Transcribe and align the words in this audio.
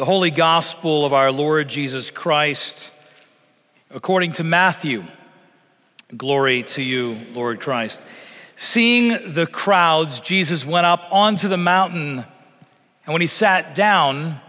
The 0.00 0.06
Holy 0.06 0.30
Gospel 0.30 1.04
of 1.04 1.12
our 1.12 1.30
Lord 1.30 1.68
Jesus 1.68 2.10
Christ, 2.10 2.90
according 3.90 4.32
to 4.32 4.44
Matthew. 4.44 5.04
Glory 6.16 6.62
to 6.62 6.82
you, 6.82 7.20
Lord 7.34 7.60
Christ. 7.60 8.02
Seeing 8.56 9.34
the 9.34 9.46
crowds, 9.46 10.18
Jesus 10.20 10.64
went 10.64 10.86
up 10.86 11.06
onto 11.10 11.48
the 11.48 11.58
mountain, 11.58 12.24
and 13.04 13.12
when 13.12 13.20
he 13.20 13.26
sat 13.26 13.74
down, 13.74 14.40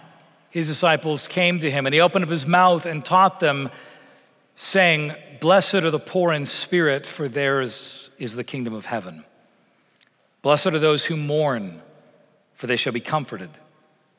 his 0.52 0.70
disciples 0.70 1.28
came 1.28 1.60
to 1.60 1.70
him, 1.70 1.86
and 1.86 1.94
he 1.94 2.00
opened 2.00 2.24
up 2.24 2.32
his 2.32 2.48
mouth 2.48 2.86
and 2.86 3.04
taught 3.04 3.42
them, 3.42 3.70
saying, 4.56 5.14
Blessed 5.42 5.74
are 5.74 5.92
the 5.92 6.00
poor 6.00 6.32
in 6.32 6.46
spirit, 6.46 7.06
for 7.06 7.28
theirs 7.28 8.10
is 8.18 8.38
the 8.38 8.46
kingdom 8.46 8.74
of 8.74 8.86
heaven. 8.86 9.26
Blessed 10.44 10.68
are 10.68 10.80
those 10.80 11.08
who 11.08 11.18
mourn, 11.18 11.82
for 12.54 12.68
they 12.68 12.78
shall 12.78 12.94
be 12.94 13.02
comforted. 13.02 13.50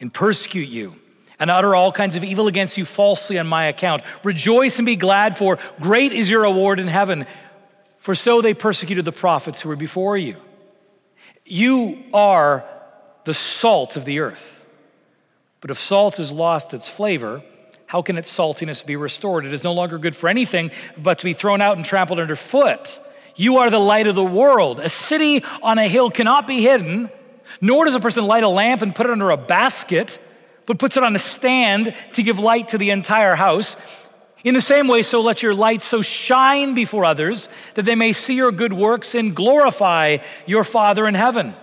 and 0.00 0.12
persecute 0.12 0.68
you 0.68 0.96
and 1.38 1.50
utter 1.50 1.74
all 1.74 1.92
kinds 1.92 2.16
of 2.16 2.24
evil 2.24 2.46
against 2.48 2.76
you 2.76 2.84
falsely 2.84 3.38
on 3.38 3.46
my 3.46 3.66
account. 3.66 4.02
Rejoice 4.22 4.78
and 4.78 4.86
be 4.86 4.96
glad, 4.96 5.36
for 5.36 5.58
great 5.80 6.12
is 6.12 6.30
your 6.30 6.42
reward 6.42 6.80
in 6.80 6.88
heaven. 6.88 7.26
For 7.98 8.14
so 8.14 8.40
they 8.40 8.54
persecuted 8.54 9.04
the 9.04 9.12
prophets 9.12 9.60
who 9.60 9.68
were 9.68 9.76
before 9.76 10.16
you. 10.16 10.36
You 11.44 12.02
are 12.14 12.64
the 13.24 13.34
salt 13.34 13.96
of 13.96 14.04
the 14.04 14.20
earth. 14.20 14.64
But 15.60 15.70
if 15.70 15.78
salt 15.78 16.18
has 16.18 16.32
lost 16.32 16.74
its 16.74 16.88
flavor, 16.88 17.42
how 17.86 18.02
can 18.02 18.18
its 18.18 18.32
saltiness 18.32 18.84
be 18.84 18.96
restored? 18.96 19.46
It 19.46 19.52
is 19.52 19.64
no 19.64 19.72
longer 19.72 19.98
good 19.98 20.14
for 20.14 20.28
anything 20.28 20.70
but 20.96 21.18
to 21.18 21.24
be 21.24 21.32
thrown 21.32 21.60
out 21.60 21.76
and 21.76 21.84
trampled 21.84 22.18
underfoot. 22.18 23.00
You 23.36 23.58
are 23.58 23.70
the 23.70 23.78
light 23.78 24.06
of 24.06 24.14
the 24.14 24.24
world. 24.24 24.80
A 24.80 24.88
city 24.88 25.44
on 25.62 25.78
a 25.78 25.86
hill 25.86 26.10
cannot 26.10 26.46
be 26.46 26.62
hidden, 26.62 27.10
nor 27.60 27.84
does 27.84 27.94
a 27.94 28.00
person 28.00 28.26
light 28.26 28.42
a 28.42 28.48
lamp 28.48 28.82
and 28.82 28.94
put 28.94 29.06
it 29.06 29.12
under 29.12 29.30
a 29.30 29.36
basket, 29.36 30.18
but 30.66 30.78
puts 30.78 30.96
it 30.96 31.02
on 31.02 31.14
a 31.14 31.18
stand 31.18 31.94
to 32.14 32.22
give 32.22 32.38
light 32.38 32.68
to 32.68 32.78
the 32.78 32.90
entire 32.90 33.34
house. 33.34 33.76
In 34.44 34.54
the 34.54 34.60
same 34.60 34.86
way, 34.86 35.02
so 35.02 35.20
let 35.22 35.42
your 35.42 35.54
light 35.54 35.82
so 35.82 36.02
shine 36.02 36.74
before 36.74 37.04
others 37.04 37.48
that 37.74 37.84
they 37.84 37.94
may 37.94 38.12
see 38.12 38.34
your 38.34 38.52
good 38.52 38.72
works 38.72 39.14
and 39.14 39.34
glorify 39.34 40.18
your 40.46 40.62
Father 40.62 41.08
in 41.08 41.14
heaven. 41.14 41.54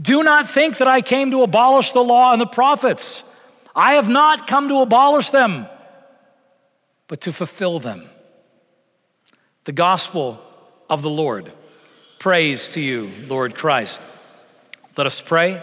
Do 0.00 0.22
not 0.22 0.48
think 0.48 0.78
that 0.78 0.88
I 0.88 1.00
came 1.00 1.30
to 1.30 1.42
abolish 1.42 1.92
the 1.92 2.02
law 2.02 2.32
and 2.32 2.40
the 2.40 2.46
prophets. 2.46 3.22
I 3.74 3.94
have 3.94 4.08
not 4.08 4.46
come 4.46 4.68
to 4.68 4.80
abolish 4.80 5.30
them, 5.30 5.68
but 7.08 7.20
to 7.22 7.32
fulfill 7.32 7.78
them. 7.78 8.08
The 9.64 9.72
gospel 9.72 10.40
of 10.90 11.02
the 11.02 11.10
Lord. 11.10 11.52
Praise 12.18 12.72
to 12.72 12.80
you, 12.80 13.10
Lord 13.28 13.54
Christ. 13.54 14.00
Let 14.96 15.06
us 15.06 15.20
pray. 15.20 15.62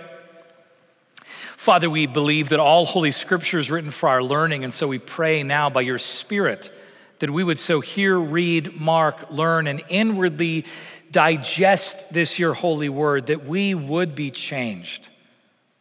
Father, 1.57 1.89
we 1.89 2.05
believe 2.05 2.49
that 2.49 2.59
all 2.59 2.85
Holy 2.85 3.11
Scripture 3.11 3.57
is 3.57 3.71
written 3.71 3.89
for 3.89 4.09
our 4.09 4.21
learning, 4.21 4.63
and 4.63 4.73
so 4.73 4.87
we 4.87 4.99
pray 4.99 5.41
now 5.41 5.69
by 5.69 5.81
your 5.81 5.97
Spirit 5.97 6.71
that 7.19 7.29
we 7.29 7.43
would 7.43 7.57
so 7.57 7.79
hear, 7.79 8.19
read, 8.19 8.79
mark, 8.79 9.31
learn, 9.31 9.65
and 9.65 9.81
inwardly 9.87 10.65
digest 11.09 12.11
this 12.11 12.37
your 12.37 12.53
holy 12.53 12.89
word, 12.89 13.27
that 13.27 13.45
we 13.45 13.73
would 13.73 14.13
be 14.13 14.29
changed 14.29 15.09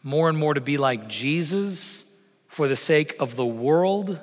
more 0.03 0.29
and 0.29 0.39
more 0.39 0.55
to 0.55 0.61
be 0.61 0.77
like 0.77 1.09
Jesus 1.09 2.05
for 2.47 2.69
the 2.69 2.77
sake 2.77 3.17
of 3.19 3.35
the 3.35 3.45
world. 3.45 4.21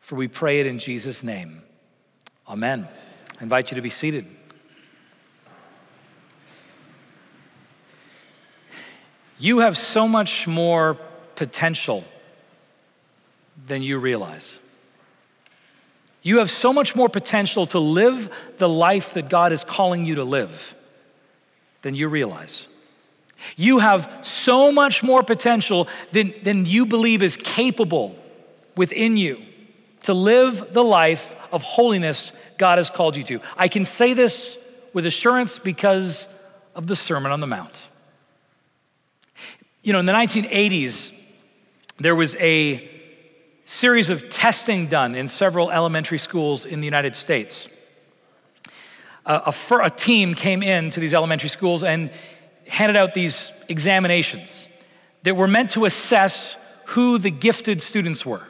For 0.00 0.14
we 0.14 0.28
pray 0.28 0.60
it 0.60 0.66
in 0.66 0.78
Jesus' 0.78 1.22
name. 1.22 1.62
Amen. 2.48 2.86
I 3.38 3.42
invite 3.42 3.72
you 3.72 3.74
to 3.74 3.82
be 3.82 3.90
seated. 3.90 4.35
You 9.38 9.60
have 9.60 9.76
so 9.76 10.08
much 10.08 10.46
more 10.46 10.98
potential 11.34 12.04
than 13.66 13.82
you 13.82 13.98
realize. 13.98 14.58
You 16.22 16.38
have 16.38 16.50
so 16.50 16.72
much 16.72 16.96
more 16.96 17.08
potential 17.08 17.66
to 17.66 17.78
live 17.78 18.34
the 18.58 18.68
life 18.68 19.14
that 19.14 19.28
God 19.28 19.52
is 19.52 19.62
calling 19.62 20.04
you 20.04 20.16
to 20.16 20.24
live 20.24 20.74
than 21.82 21.94
you 21.94 22.08
realize. 22.08 22.66
You 23.56 23.78
have 23.78 24.10
so 24.22 24.72
much 24.72 25.02
more 25.02 25.22
potential 25.22 25.88
than, 26.12 26.34
than 26.42 26.66
you 26.66 26.86
believe 26.86 27.22
is 27.22 27.36
capable 27.36 28.16
within 28.76 29.16
you 29.16 29.40
to 30.02 30.14
live 30.14 30.72
the 30.72 30.82
life 30.84 31.36
of 31.52 31.62
holiness 31.62 32.32
God 32.58 32.78
has 32.78 32.90
called 32.90 33.16
you 33.16 33.24
to. 33.24 33.40
I 33.56 33.68
can 33.68 33.84
say 33.84 34.14
this 34.14 34.58
with 34.92 35.06
assurance 35.06 35.58
because 35.58 36.28
of 36.74 36.86
the 36.86 36.96
Sermon 36.96 37.30
on 37.30 37.40
the 37.40 37.46
Mount. 37.46 37.88
You 39.86 39.92
know, 39.92 40.00
in 40.00 40.06
the 40.06 40.12
1980s, 40.12 41.12
there 41.98 42.16
was 42.16 42.34
a 42.40 42.90
series 43.66 44.10
of 44.10 44.28
testing 44.30 44.88
done 44.88 45.14
in 45.14 45.28
several 45.28 45.70
elementary 45.70 46.18
schools 46.18 46.66
in 46.66 46.80
the 46.80 46.86
United 46.86 47.14
States. 47.14 47.68
A, 49.26 49.54
a, 49.70 49.74
a 49.84 49.90
team 49.90 50.34
came 50.34 50.64
in 50.64 50.90
to 50.90 50.98
these 50.98 51.14
elementary 51.14 51.48
schools 51.48 51.84
and 51.84 52.10
handed 52.66 52.96
out 52.96 53.14
these 53.14 53.52
examinations 53.68 54.66
that 55.22 55.36
were 55.36 55.46
meant 55.46 55.70
to 55.70 55.84
assess 55.84 56.56
who 56.86 57.16
the 57.16 57.30
gifted 57.30 57.80
students 57.80 58.26
were. 58.26 58.42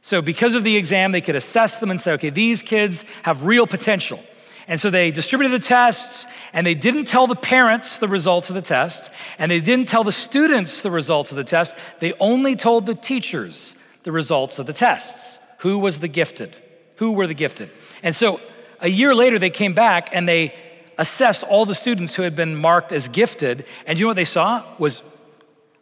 So, 0.00 0.22
because 0.22 0.54
of 0.54 0.62
the 0.62 0.76
exam, 0.76 1.10
they 1.10 1.22
could 1.22 1.34
assess 1.34 1.80
them 1.80 1.90
and 1.90 2.00
say, 2.00 2.12
okay, 2.12 2.30
these 2.30 2.62
kids 2.62 3.04
have 3.24 3.46
real 3.46 3.66
potential. 3.66 4.22
And 4.68 4.80
so 4.80 4.90
they 4.90 5.10
distributed 5.10 5.52
the 5.52 5.64
tests, 5.64 6.26
and 6.52 6.66
they 6.66 6.74
didn't 6.74 7.04
tell 7.04 7.26
the 7.26 7.36
parents 7.36 7.98
the 7.98 8.08
results 8.08 8.48
of 8.48 8.56
the 8.56 8.62
test, 8.62 9.10
and 9.38 9.50
they 9.50 9.60
didn't 9.60 9.88
tell 9.88 10.02
the 10.02 10.12
students 10.12 10.80
the 10.80 10.90
results 10.90 11.30
of 11.30 11.36
the 11.36 11.44
test. 11.44 11.76
They 12.00 12.12
only 12.14 12.56
told 12.56 12.86
the 12.86 12.94
teachers 12.94 13.76
the 14.02 14.12
results 14.12 14.58
of 14.58 14.66
the 14.66 14.72
tests. 14.72 15.38
Who 15.58 15.78
was 15.78 16.00
the 16.00 16.08
gifted? 16.08 16.56
Who 16.96 17.12
were 17.12 17.26
the 17.26 17.34
gifted? 17.34 17.70
And 18.02 18.14
so 18.14 18.40
a 18.80 18.88
year 18.88 19.14
later, 19.14 19.38
they 19.38 19.50
came 19.50 19.74
back 19.74 20.08
and 20.12 20.28
they 20.28 20.54
assessed 20.98 21.42
all 21.44 21.64
the 21.64 21.74
students 21.74 22.14
who 22.14 22.22
had 22.22 22.34
been 22.34 22.56
marked 22.56 22.92
as 22.92 23.08
gifted. 23.08 23.64
And 23.86 23.98
you 23.98 24.04
know 24.04 24.08
what 24.08 24.16
they 24.16 24.24
saw? 24.24 24.64
Was 24.78 25.02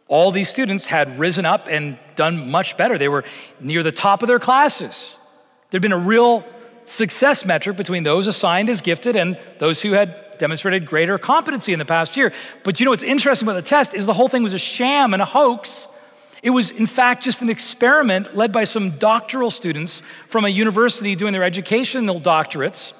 all 0.07 0.31
these 0.31 0.49
students 0.49 0.87
had 0.87 1.17
risen 1.17 1.45
up 1.45 1.67
and 1.69 1.97
done 2.15 2.51
much 2.51 2.77
better. 2.77 2.97
They 2.97 3.09
were 3.09 3.23
near 3.59 3.81
the 3.81 3.91
top 3.91 4.21
of 4.21 4.27
their 4.27 4.39
classes. 4.39 5.17
There'd 5.69 5.81
been 5.81 5.91
a 5.91 5.97
real 5.97 6.43
success 6.85 7.45
metric 7.45 7.77
between 7.77 8.03
those 8.03 8.27
assigned 8.27 8.69
as 8.69 8.81
gifted 8.81 9.15
and 9.15 9.37
those 9.59 9.81
who 9.81 9.91
had 9.91 10.37
demonstrated 10.37 10.85
greater 10.85 11.17
competency 11.17 11.73
in 11.73 11.79
the 11.79 11.85
past 11.85 12.15
year. 12.17 12.31
But 12.63 12.79
you 12.79 12.85
know 12.85 12.91
what's 12.91 13.03
interesting 13.03 13.47
about 13.47 13.55
the 13.55 13.61
test 13.61 13.93
is 13.93 14.05
the 14.05 14.13
whole 14.13 14.27
thing 14.27 14.43
was 14.43 14.53
a 14.53 14.59
sham 14.59 15.13
and 15.13 15.21
a 15.21 15.25
hoax. 15.25 15.87
It 16.43 16.51
was, 16.51 16.71
in 16.71 16.85
fact, 16.85 17.23
just 17.23 17.41
an 17.41 17.49
experiment 17.49 18.35
led 18.35 18.51
by 18.51 18.65
some 18.65 18.91
doctoral 18.91 19.49
students 19.49 20.01
from 20.27 20.45
a 20.45 20.49
university 20.49 21.15
doing 21.15 21.33
their 21.33 21.43
educational 21.43 22.19
doctorates 22.19 22.93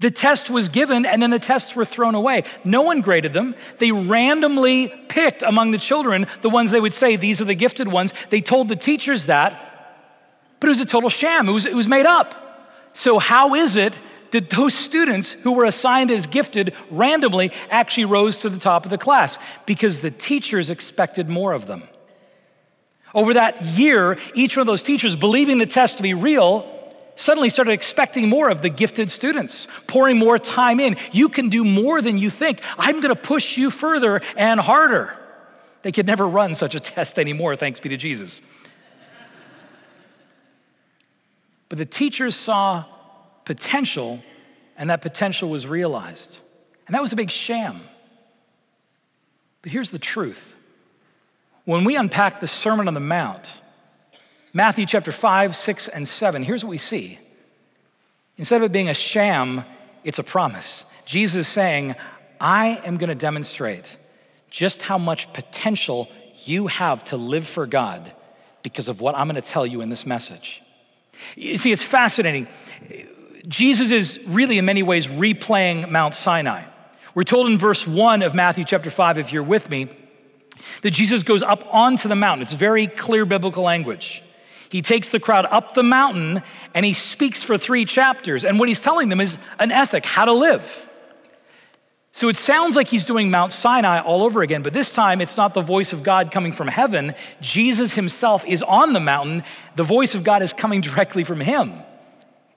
the 0.00 0.10
test 0.10 0.48
was 0.48 0.68
given 0.68 1.04
and 1.04 1.20
then 1.20 1.30
the 1.30 1.38
tests 1.38 1.74
were 1.74 1.84
thrown 1.84 2.14
away. 2.14 2.44
No 2.64 2.82
one 2.82 3.00
graded 3.00 3.32
them. 3.32 3.54
They 3.78 3.90
randomly 3.90 4.92
picked 5.08 5.42
among 5.42 5.72
the 5.72 5.78
children 5.78 6.26
the 6.42 6.50
ones 6.50 6.70
they 6.70 6.80
would 6.80 6.94
say, 6.94 7.16
these 7.16 7.40
are 7.40 7.44
the 7.44 7.54
gifted 7.54 7.88
ones. 7.88 8.12
They 8.30 8.40
told 8.40 8.68
the 8.68 8.76
teachers 8.76 9.26
that, 9.26 9.67
but 10.60 10.68
it 10.68 10.70
was 10.70 10.80
a 10.80 10.86
total 10.86 11.10
sham. 11.10 11.48
It 11.48 11.52
was, 11.52 11.66
it 11.66 11.74
was 11.74 11.88
made 11.88 12.06
up. 12.06 12.34
So, 12.94 13.18
how 13.18 13.54
is 13.54 13.76
it 13.76 13.98
that 14.32 14.50
those 14.50 14.74
students 14.74 15.32
who 15.32 15.52
were 15.52 15.64
assigned 15.64 16.10
as 16.10 16.26
gifted 16.26 16.74
randomly 16.90 17.52
actually 17.70 18.06
rose 18.06 18.40
to 18.40 18.50
the 18.50 18.58
top 18.58 18.84
of 18.84 18.90
the 18.90 18.98
class? 18.98 19.38
Because 19.66 20.00
the 20.00 20.10
teachers 20.10 20.70
expected 20.70 21.28
more 21.28 21.52
of 21.52 21.66
them. 21.66 21.84
Over 23.14 23.34
that 23.34 23.62
year, 23.62 24.18
each 24.34 24.56
one 24.56 24.62
of 24.62 24.66
those 24.66 24.82
teachers, 24.82 25.16
believing 25.16 25.58
the 25.58 25.66
test 25.66 25.96
to 25.96 26.02
be 26.02 26.12
real, 26.12 26.74
suddenly 27.16 27.48
started 27.48 27.72
expecting 27.72 28.28
more 28.28 28.48
of 28.48 28.62
the 28.62 28.68
gifted 28.68 29.10
students, 29.10 29.66
pouring 29.86 30.18
more 30.18 30.38
time 30.38 30.78
in. 30.78 30.96
You 31.10 31.28
can 31.28 31.48
do 31.48 31.64
more 31.64 32.00
than 32.02 32.18
you 32.18 32.30
think. 32.30 32.60
I'm 32.78 33.00
going 33.00 33.14
to 33.14 33.20
push 33.20 33.56
you 33.56 33.70
further 33.70 34.20
and 34.36 34.60
harder. 34.60 35.16
They 35.82 35.92
could 35.92 36.06
never 36.06 36.28
run 36.28 36.54
such 36.54 36.74
a 36.74 36.80
test 36.94 37.18
anymore, 37.18 37.56
thanks 37.56 37.80
be 37.80 37.88
to 37.88 37.96
Jesus. 37.96 38.40
But 41.68 41.78
the 41.78 41.86
teachers 41.86 42.34
saw 42.34 42.84
potential, 43.44 44.22
and 44.76 44.90
that 44.90 45.02
potential 45.02 45.50
was 45.50 45.66
realized. 45.66 46.38
And 46.86 46.94
that 46.94 47.02
was 47.02 47.12
a 47.12 47.16
big 47.16 47.30
sham. 47.30 47.80
But 49.62 49.72
here's 49.72 49.90
the 49.90 49.98
truth 49.98 50.56
When 51.64 51.84
we 51.84 51.96
unpack 51.96 52.40
the 52.40 52.46
Sermon 52.46 52.88
on 52.88 52.94
the 52.94 53.00
Mount, 53.00 53.60
Matthew 54.52 54.86
chapter 54.86 55.12
5, 55.12 55.54
6, 55.54 55.88
and 55.88 56.08
7, 56.08 56.42
here's 56.42 56.64
what 56.64 56.70
we 56.70 56.78
see. 56.78 57.18
Instead 58.38 58.62
of 58.62 58.66
it 58.66 58.72
being 58.72 58.88
a 58.88 58.94
sham, 58.94 59.64
it's 60.04 60.18
a 60.18 60.22
promise. 60.22 60.84
Jesus 61.04 61.46
is 61.46 61.48
saying, 61.48 61.96
I 62.40 62.80
am 62.84 62.96
going 62.96 63.08
to 63.08 63.14
demonstrate 63.14 63.96
just 64.48 64.82
how 64.82 64.96
much 64.96 65.32
potential 65.32 66.08
you 66.44 66.68
have 66.68 67.04
to 67.04 67.16
live 67.16 67.46
for 67.46 67.66
God 67.66 68.12
because 68.62 68.88
of 68.88 69.00
what 69.00 69.16
I'm 69.16 69.28
going 69.28 69.40
to 69.40 69.48
tell 69.48 69.66
you 69.66 69.80
in 69.80 69.90
this 69.90 70.06
message. 70.06 70.62
You 71.36 71.56
see, 71.56 71.72
it's 71.72 71.82
fascinating. 71.82 72.48
Jesus 73.46 73.90
is 73.90 74.20
really, 74.26 74.58
in 74.58 74.64
many 74.64 74.82
ways, 74.82 75.06
replaying 75.06 75.90
Mount 75.90 76.14
Sinai. 76.14 76.64
We're 77.14 77.24
told 77.24 77.48
in 77.48 77.58
verse 77.58 77.86
1 77.86 78.22
of 78.22 78.34
Matthew 78.34 78.64
chapter 78.64 78.90
5, 78.90 79.18
if 79.18 79.32
you're 79.32 79.42
with 79.42 79.70
me, 79.70 79.88
that 80.82 80.90
Jesus 80.90 81.22
goes 81.22 81.42
up 81.42 81.64
onto 81.72 82.08
the 82.08 82.14
mountain. 82.14 82.42
It's 82.42 82.54
very 82.54 82.86
clear 82.86 83.24
biblical 83.24 83.64
language. 83.64 84.22
He 84.68 84.82
takes 84.82 85.08
the 85.08 85.18
crowd 85.18 85.46
up 85.50 85.74
the 85.74 85.82
mountain 85.82 86.42
and 86.74 86.84
he 86.84 86.92
speaks 86.92 87.42
for 87.42 87.56
three 87.56 87.84
chapters. 87.84 88.44
And 88.44 88.58
what 88.58 88.68
he's 88.68 88.82
telling 88.82 89.08
them 89.08 89.20
is 89.20 89.38
an 89.58 89.72
ethic, 89.72 90.04
how 90.04 90.26
to 90.26 90.32
live. 90.32 90.86
So 92.18 92.28
it 92.28 92.36
sounds 92.36 92.74
like 92.74 92.88
he's 92.88 93.04
doing 93.04 93.30
Mount 93.30 93.52
Sinai 93.52 94.00
all 94.00 94.24
over 94.24 94.42
again, 94.42 94.62
but 94.62 94.72
this 94.72 94.90
time 94.90 95.20
it's 95.20 95.36
not 95.36 95.54
the 95.54 95.60
voice 95.60 95.92
of 95.92 96.02
God 96.02 96.32
coming 96.32 96.50
from 96.50 96.66
heaven. 96.66 97.14
Jesus 97.40 97.94
himself 97.94 98.44
is 98.44 98.60
on 98.64 98.92
the 98.92 98.98
mountain. 98.98 99.44
The 99.76 99.84
voice 99.84 100.16
of 100.16 100.24
God 100.24 100.42
is 100.42 100.52
coming 100.52 100.80
directly 100.80 101.22
from 101.22 101.38
him. 101.38 101.74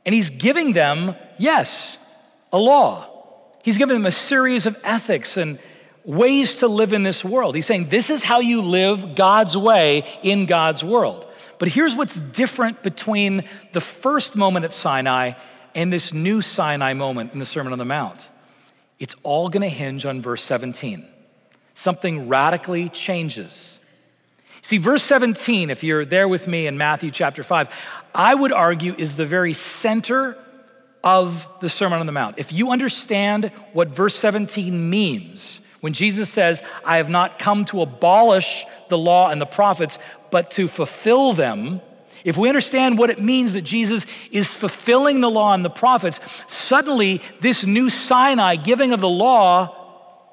And 0.03 0.15
he's 0.15 0.31
giving 0.31 0.73
them, 0.73 1.15
yes, 1.37 1.99
a 2.51 2.57
law. 2.57 3.07
He's 3.63 3.77
giving 3.77 3.93
them 3.93 4.07
a 4.07 4.11
series 4.11 4.65
of 4.65 4.75
ethics 4.83 5.37
and 5.37 5.59
ways 6.05 6.55
to 6.55 6.67
live 6.67 6.91
in 6.91 7.03
this 7.03 7.23
world. 7.23 7.53
He's 7.53 7.67
saying, 7.67 7.89
This 7.89 8.09
is 8.09 8.23
how 8.23 8.39
you 8.39 8.63
live 8.63 9.13
God's 9.13 9.55
way 9.55 10.05
in 10.23 10.47
God's 10.47 10.83
world. 10.83 11.27
But 11.59 11.67
here's 11.67 11.93
what's 11.93 12.19
different 12.19 12.81
between 12.81 13.43
the 13.73 13.81
first 13.81 14.35
moment 14.35 14.65
at 14.65 14.73
Sinai 14.73 15.33
and 15.75 15.93
this 15.93 16.13
new 16.13 16.41
Sinai 16.41 16.93
moment 16.93 17.33
in 17.33 17.37
the 17.37 17.45
Sermon 17.45 17.73
on 17.73 17.77
the 17.77 17.85
Mount. 17.85 18.30
It's 19.01 19.15
all 19.23 19.49
going 19.49 19.63
to 19.63 19.67
hinge 19.67 20.05
on 20.05 20.21
verse 20.21 20.43
17. 20.43 21.07
Something 21.73 22.29
radically 22.29 22.87
changes. 22.87 23.79
See, 24.61 24.77
verse 24.77 25.01
17, 25.01 25.71
if 25.71 25.83
you're 25.83 26.05
there 26.05 26.27
with 26.27 26.47
me 26.47 26.67
in 26.67 26.77
Matthew 26.77 27.09
chapter 27.09 27.41
5, 27.41 27.67
I 28.13 28.35
would 28.35 28.51
argue 28.51 28.93
is 28.95 29.15
the 29.15 29.25
very 29.25 29.53
center 29.53 30.37
of 31.03 31.49
the 31.61 31.67
Sermon 31.67 31.99
on 31.99 32.05
the 32.05 32.11
Mount. 32.11 32.37
If 32.37 32.53
you 32.53 32.69
understand 32.69 33.51
what 33.73 33.87
verse 33.87 34.13
17 34.13 34.87
means, 34.87 35.61
when 35.79 35.93
Jesus 35.93 36.29
says, 36.29 36.61
I 36.85 36.97
have 36.97 37.09
not 37.09 37.39
come 37.39 37.65
to 37.65 37.81
abolish 37.81 38.65
the 38.89 38.99
law 38.99 39.31
and 39.31 39.41
the 39.41 39.47
prophets, 39.47 39.97
but 40.29 40.51
to 40.51 40.67
fulfill 40.67 41.33
them, 41.33 41.81
if 42.23 42.37
we 42.37 42.49
understand 42.49 42.97
what 42.97 43.09
it 43.09 43.21
means 43.21 43.53
that 43.53 43.61
Jesus 43.63 44.05
is 44.31 44.47
fulfilling 44.47 45.21
the 45.21 45.29
law 45.29 45.53
and 45.53 45.65
the 45.65 45.69
prophets, 45.69 46.19
suddenly 46.47 47.21
this 47.39 47.65
new 47.65 47.89
Sinai 47.89 48.55
giving 48.55 48.93
of 48.93 49.01
the 49.01 49.09
law 49.09 49.77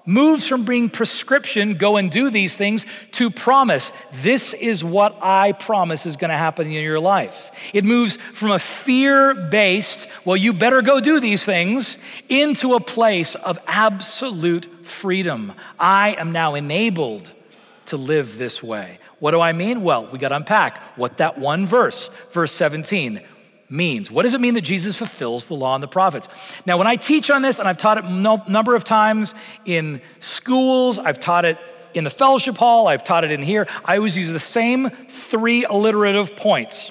moves 0.09 0.47
from 0.47 0.65
being 0.65 0.89
prescription, 0.89 1.75
go 1.75 1.99
and 1.99 2.11
do 2.11 2.31
these 2.31 2.57
things, 2.57 2.87
to 3.13 3.29
promise. 3.29 3.93
This 4.11 4.55
is 4.55 4.83
what 4.83 5.15
I 5.21 5.53
promise 5.53 6.07
is 6.07 6.17
going 6.17 6.31
to 6.31 6.37
happen 6.37 6.67
in 6.67 6.73
your 6.73 6.99
life. 6.99 7.53
It 7.75 7.85
moves 7.85 8.17
from 8.17 8.51
a 8.51 8.59
fear 8.59 9.35
based, 9.35 10.09
well, 10.25 10.37
you 10.37 10.55
better 10.55 10.81
go 10.81 10.99
do 10.99 11.21
these 11.21 11.45
things, 11.45 11.99
into 12.31 12.73
a 12.73 12.81
place 12.81 13.35
of 13.35 13.59
absolute 13.67 14.87
freedom. 14.87 15.53
I 15.79 16.17
am 16.19 16.33
now 16.33 16.55
enabled 16.55 17.31
to 17.87 17.99
live 17.99 18.39
this 18.39 18.63
way. 18.63 19.01
What 19.19 19.33
do 19.33 19.41
I 19.41 19.53
mean? 19.53 19.83
Well, 19.83 20.07
we 20.07 20.19
got 20.19 20.29
to 20.29 20.37
unpack 20.37 20.81
what 20.97 21.19
that 21.19 21.39
one 21.39 21.67
verse, 21.67 22.09
verse 22.31 22.53
17, 22.53 23.21
means. 23.69 24.11
What 24.11 24.23
does 24.23 24.35
it 24.35 24.41
mean 24.41 24.55
that 24.55 24.63
Jesus 24.63 24.97
fulfills 24.97 25.47
the 25.47 25.55
law 25.55 25.75
and 25.75 25.83
the 25.83 25.89
prophets? 25.89 26.29
Now, 26.65 26.79
when 26.79 26.87
I 26.87 26.97
teach 26.97 27.31
on 27.31 27.43
this, 27.43 27.59
and 27.59 27.69
I've 27.69 27.77
taught 27.77 27.99
it 27.99 28.05
a 28.05 28.11
no, 28.11 28.43
number 28.49 28.75
of 28.75 28.85
times 28.85 29.35
in 29.65 30.01
schools, 30.21 30.99
I've 30.99 31.21
taught 31.21 31.45
it 31.45 31.59
in 31.95 32.05
the 32.05 32.11
fellowship 32.11 32.57
hall, 32.57 32.87
I've 32.87 33.05
taught 33.05 33.25
it 33.25 33.31
in 33.31 33.43
here, 33.43 33.67
I 33.85 33.97
always 33.97 34.17
use 34.17 34.31
the 34.31 34.41
same 34.41 34.91
three 35.09 35.65
alliterative 35.65 36.37
points 36.37 36.91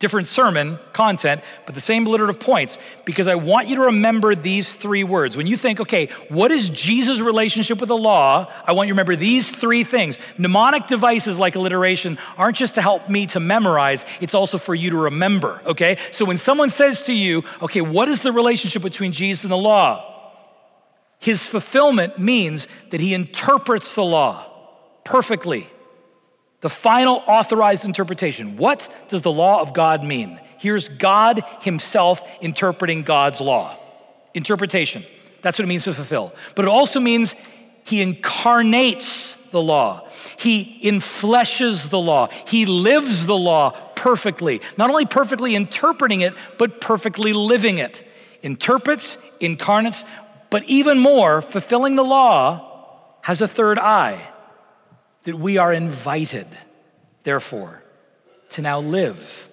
different 0.00 0.26
sermon 0.26 0.78
content, 0.94 1.42
but 1.66 1.74
the 1.74 1.80
same 1.80 2.06
alliterative 2.06 2.40
points, 2.40 2.78
because 3.04 3.28
I 3.28 3.34
want 3.34 3.68
you 3.68 3.76
to 3.76 3.82
remember 3.82 4.34
these 4.34 4.72
three 4.72 5.04
words. 5.04 5.36
When 5.36 5.46
you 5.46 5.58
think, 5.58 5.78
okay, 5.78 6.06
what 6.30 6.50
is 6.50 6.70
Jesus' 6.70 7.20
relationship 7.20 7.78
with 7.80 7.88
the 7.88 7.96
law? 7.96 8.50
I 8.66 8.72
want 8.72 8.88
you 8.88 8.94
to 8.94 8.94
remember 8.94 9.14
these 9.14 9.50
three 9.50 9.84
things. 9.84 10.18
Mnemonic 10.38 10.86
devices 10.86 11.38
like 11.38 11.54
alliteration 11.54 12.18
aren't 12.38 12.56
just 12.56 12.74
to 12.76 12.82
help 12.82 13.10
me 13.10 13.26
to 13.26 13.40
memorize, 13.40 14.06
it's 14.22 14.34
also 14.34 14.56
for 14.56 14.74
you 14.74 14.90
to 14.90 14.96
remember, 14.96 15.60
okay? 15.66 15.98
So 16.12 16.24
when 16.24 16.38
someone 16.38 16.70
says 16.70 17.02
to 17.02 17.12
you, 17.12 17.44
okay, 17.60 17.82
what 17.82 18.08
is 18.08 18.22
the 18.22 18.32
relationship 18.32 18.80
between 18.80 19.12
Jesus 19.12 19.44
and 19.44 19.52
the 19.52 19.56
law? 19.56 20.06
His 21.18 21.44
fulfillment 21.44 22.18
means 22.18 22.66
that 22.88 23.00
he 23.00 23.12
interprets 23.12 23.94
the 23.94 24.02
law 24.02 24.46
perfectly 25.04 25.68
the 26.60 26.68
final 26.68 27.22
authorized 27.26 27.84
interpretation. 27.84 28.56
What 28.56 28.88
does 29.08 29.22
the 29.22 29.32
law 29.32 29.62
of 29.62 29.72
God 29.72 30.04
mean? 30.04 30.40
Here's 30.58 30.88
God 30.88 31.42
Himself 31.62 32.22
interpreting 32.40 33.02
God's 33.02 33.40
law. 33.40 33.76
Interpretation. 34.34 35.04
That's 35.42 35.58
what 35.58 35.64
it 35.64 35.68
means 35.68 35.84
to 35.84 35.94
fulfill. 35.94 36.34
But 36.54 36.66
it 36.66 36.68
also 36.68 37.00
means 37.00 37.34
He 37.84 38.02
incarnates 38.02 39.34
the 39.50 39.62
law, 39.62 40.06
He 40.36 40.78
infleshes 40.82 41.88
the 41.88 41.98
law, 41.98 42.28
He 42.46 42.66
lives 42.66 43.26
the 43.26 43.36
law 43.36 43.70
perfectly. 43.96 44.60
Not 44.76 44.90
only 44.90 45.06
perfectly 45.06 45.54
interpreting 45.54 46.20
it, 46.20 46.34
but 46.58 46.80
perfectly 46.80 47.32
living 47.32 47.78
it. 47.78 48.06
Interprets, 48.42 49.18
incarnates, 49.40 50.04
but 50.50 50.64
even 50.64 50.98
more, 50.98 51.42
fulfilling 51.42 51.96
the 51.96 52.04
law 52.04 52.66
has 53.22 53.40
a 53.40 53.48
third 53.48 53.78
I 53.78 54.29
that 55.24 55.38
we 55.38 55.58
are 55.58 55.72
invited, 55.72 56.46
therefore, 57.24 57.82
to 58.50 58.62
now 58.62 58.80
live 58.80 59.48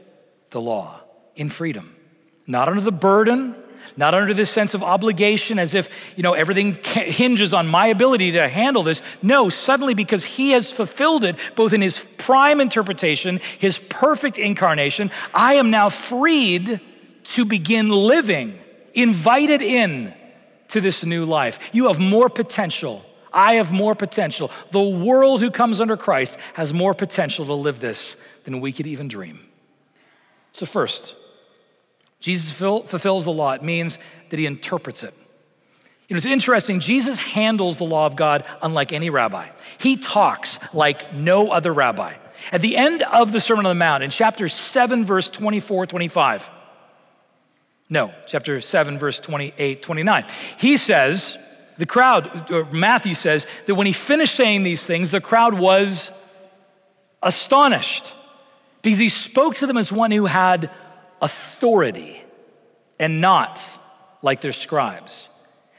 the 0.49 0.61
law 0.61 1.01
in 1.35 1.49
freedom, 1.49 1.95
not 2.45 2.67
under 2.67 2.81
the 2.81 2.91
burden, 2.91 3.55
not 3.95 4.13
under 4.13 4.33
this 4.33 4.49
sense 4.49 4.73
of 4.73 4.83
obligation 4.83 5.59
as 5.59 5.75
if 5.75 5.89
you 6.15 6.23
know 6.23 6.33
everything 6.33 6.73
hinges 6.83 7.53
on 7.53 7.67
my 7.67 7.87
ability 7.87 8.31
to 8.31 8.47
handle 8.47 8.83
this. 8.83 9.01
No 9.21 9.49
suddenly 9.49 9.93
because 9.93 10.23
he 10.23 10.51
has 10.51 10.71
fulfilled 10.71 11.23
it 11.23 11.37
both 11.55 11.73
in 11.73 11.81
his 11.81 11.99
prime 12.17 12.59
interpretation 12.59 13.39
his 13.59 13.77
perfect 13.77 14.37
incarnation 14.37 15.09
i 15.33 15.53
am 15.53 15.69
now 15.69 15.87
freed 15.87 16.81
to 17.23 17.45
begin 17.45 17.89
living 17.89 18.59
invited 18.93 19.61
in 19.61 20.13
to 20.69 20.81
this 20.81 21.05
new 21.05 21.25
life. 21.25 21.59
You 21.71 21.87
have 21.87 21.99
more 21.99 22.29
potential 22.29 23.05
I 23.37 23.53
have 23.53 23.71
more 23.71 23.93
potential. 23.93 24.49
The 24.71 24.81
world 24.81 25.41
who 25.41 25.51
comes 25.51 25.79
under 25.79 25.95
Christ 25.95 26.37
has 26.55 26.73
more 26.73 26.95
potential 26.95 27.45
to 27.45 27.53
live 27.53 27.79
this 27.79 28.19
than 28.45 28.61
we 28.61 28.71
could 28.71 28.87
even 28.87 29.07
dream. 29.07 29.39
So, 30.53 30.65
first, 30.65 31.15
Jesus 32.19 32.51
fulfills 32.51 33.25
the 33.25 33.31
law. 33.31 33.51
It 33.51 33.61
means 33.61 33.99
that 34.29 34.39
he 34.39 34.47
interprets 34.47 35.03
it. 35.03 35.13
You 36.07 36.15
know, 36.15 36.17
it's 36.17 36.25
interesting. 36.25 36.79
Jesus 36.79 37.19
handles 37.19 37.77
the 37.77 37.83
law 37.83 38.07
of 38.07 38.15
God 38.15 38.43
unlike 38.63 38.91
any 38.91 39.11
rabbi. 39.11 39.49
He 39.77 39.97
talks 39.97 40.57
like 40.73 41.13
no 41.13 41.51
other 41.51 41.71
rabbi. 41.71 42.15
At 42.51 42.61
the 42.61 42.75
end 42.75 43.03
of 43.03 43.33
the 43.33 43.39
Sermon 43.39 43.67
on 43.67 43.75
the 43.75 43.79
Mount, 43.79 44.01
in 44.01 44.09
chapter 44.09 44.47
7, 44.47 45.05
verse 45.05 45.29
24, 45.29 45.85
25, 45.85 46.49
no, 47.89 48.13
chapter 48.25 48.59
7, 48.61 48.97
verse 48.97 49.19
28, 49.19 49.81
29, 49.83 50.25
he 50.57 50.75
says, 50.75 51.37
the 51.77 51.85
crowd, 51.85 52.73
Matthew 52.73 53.13
says 53.13 53.45
that 53.65 53.75
when 53.75 53.87
he 53.87 53.93
finished 53.93 54.35
saying 54.35 54.63
these 54.63 54.85
things, 54.85 55.11
the 55.11 55.21
crowd 55.21 55.53
was 55.53 56.11
astonished 57.21 58.13
because 58.81 58.99
he 58.99 59.09
spoke 59.09 59.55
to 59.55 59.67
them 59.67 59.77
as 59.77 59.91
one 59.91 60.11
who 60.11 60.25
had 60.25 60.71
authority 61.21 62.21
and 62.99 63.21
not 63.21 63.61
like 64.21 64.41
their 64.41 64.51
scribes. 64.51 65.29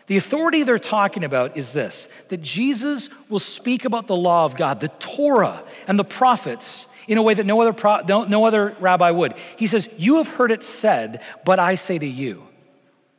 The 0.07 0.17
authority 0.17 0.62
they're 0.62 0.78
talking 0.78 1.25
about 1.25 1.57
is 1.57 1.73
this 1.73 2.09
that 2.28 2.43
Jesus 2.43 3.11
will 3.28 3.38
speak 3.38 3.85
about 3.85 4.07
the 4.07 4.17
law 4.17 4.45
of 4.45 4.57
God, 4.57 4.81
the 4.81 4.88
Torah, 4.88 5.62
and 5.87 5.99
the 5.99 6.05
prophets 6.05 6.87
in 7.07 7.19
a 7.19 7.23
way 7.23 7.35
that 7.35 7.47
no 7.47 7.61
other, 7.61 7.73
pro, 7.73 8.00
no, 8.00 8.25
no 8.25 8.45
other 8.45 8.76
rabbi 8.81 9.11
would. 9.11 9.35
He 9.57 9.67
says, 9.67 9.88
You 9.97 10.17
have 10.17 10.28
heard 10.28 10.50
it 10.50 10.62
said, 10.62 11.23
but 11.45 11.59
I 11.59 11.75
say 11.75 11.99
to 11.99 12.07
you. 12.07 12.47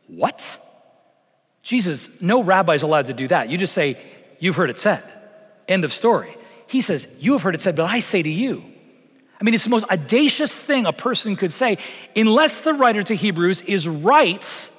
What? 0.08 0.58
Jesus, 1.62 2.10
no 2.22 2.42
rabbi 2.44 2.74
is 2.74 2.84
allowed 2.84 3.08
to 3.08 3.14
do 3.14 3.28
that. 3.28 3.50
You 3.50 3.58
just 3.58 3.74
say, 3.74 4.02
You've 4.40 4.56
heard 4.56 4.70
it 4.70 4.80
said. 4.80 5.04
End 5.68 5.84
of 5.84 5.92
story. 5.92 6.36
He 6.68 6.82
says, 6.82 7.08
You 7.20 7.34
have 7.34 7.42
heard 7.42 7.56
it 7.56 7.62
said, 7.62 7.76
but 7.76 7.86
I 7.86 8.00
say 8.00 8.22
to 8.22 8.30
you. 8.30 8.64
I 9.40 9.44
mean, 9.44 9.54
it's 9.54 9.64
the 9.64 9.70
most 9.70 9.90
audacious 9.90 10.52
thing 10.52 10.86
a 10.86 10.92
person 10.92 11.36
could 11.36 11.54
say, 11.54 11.78
unless 12.16 12.60
the 12.60 12.74
writer 12.74 13.04
to 13.04 13.16
Hebrews 13.16 13.62
is 13.62 13.88
right 13.88 14.70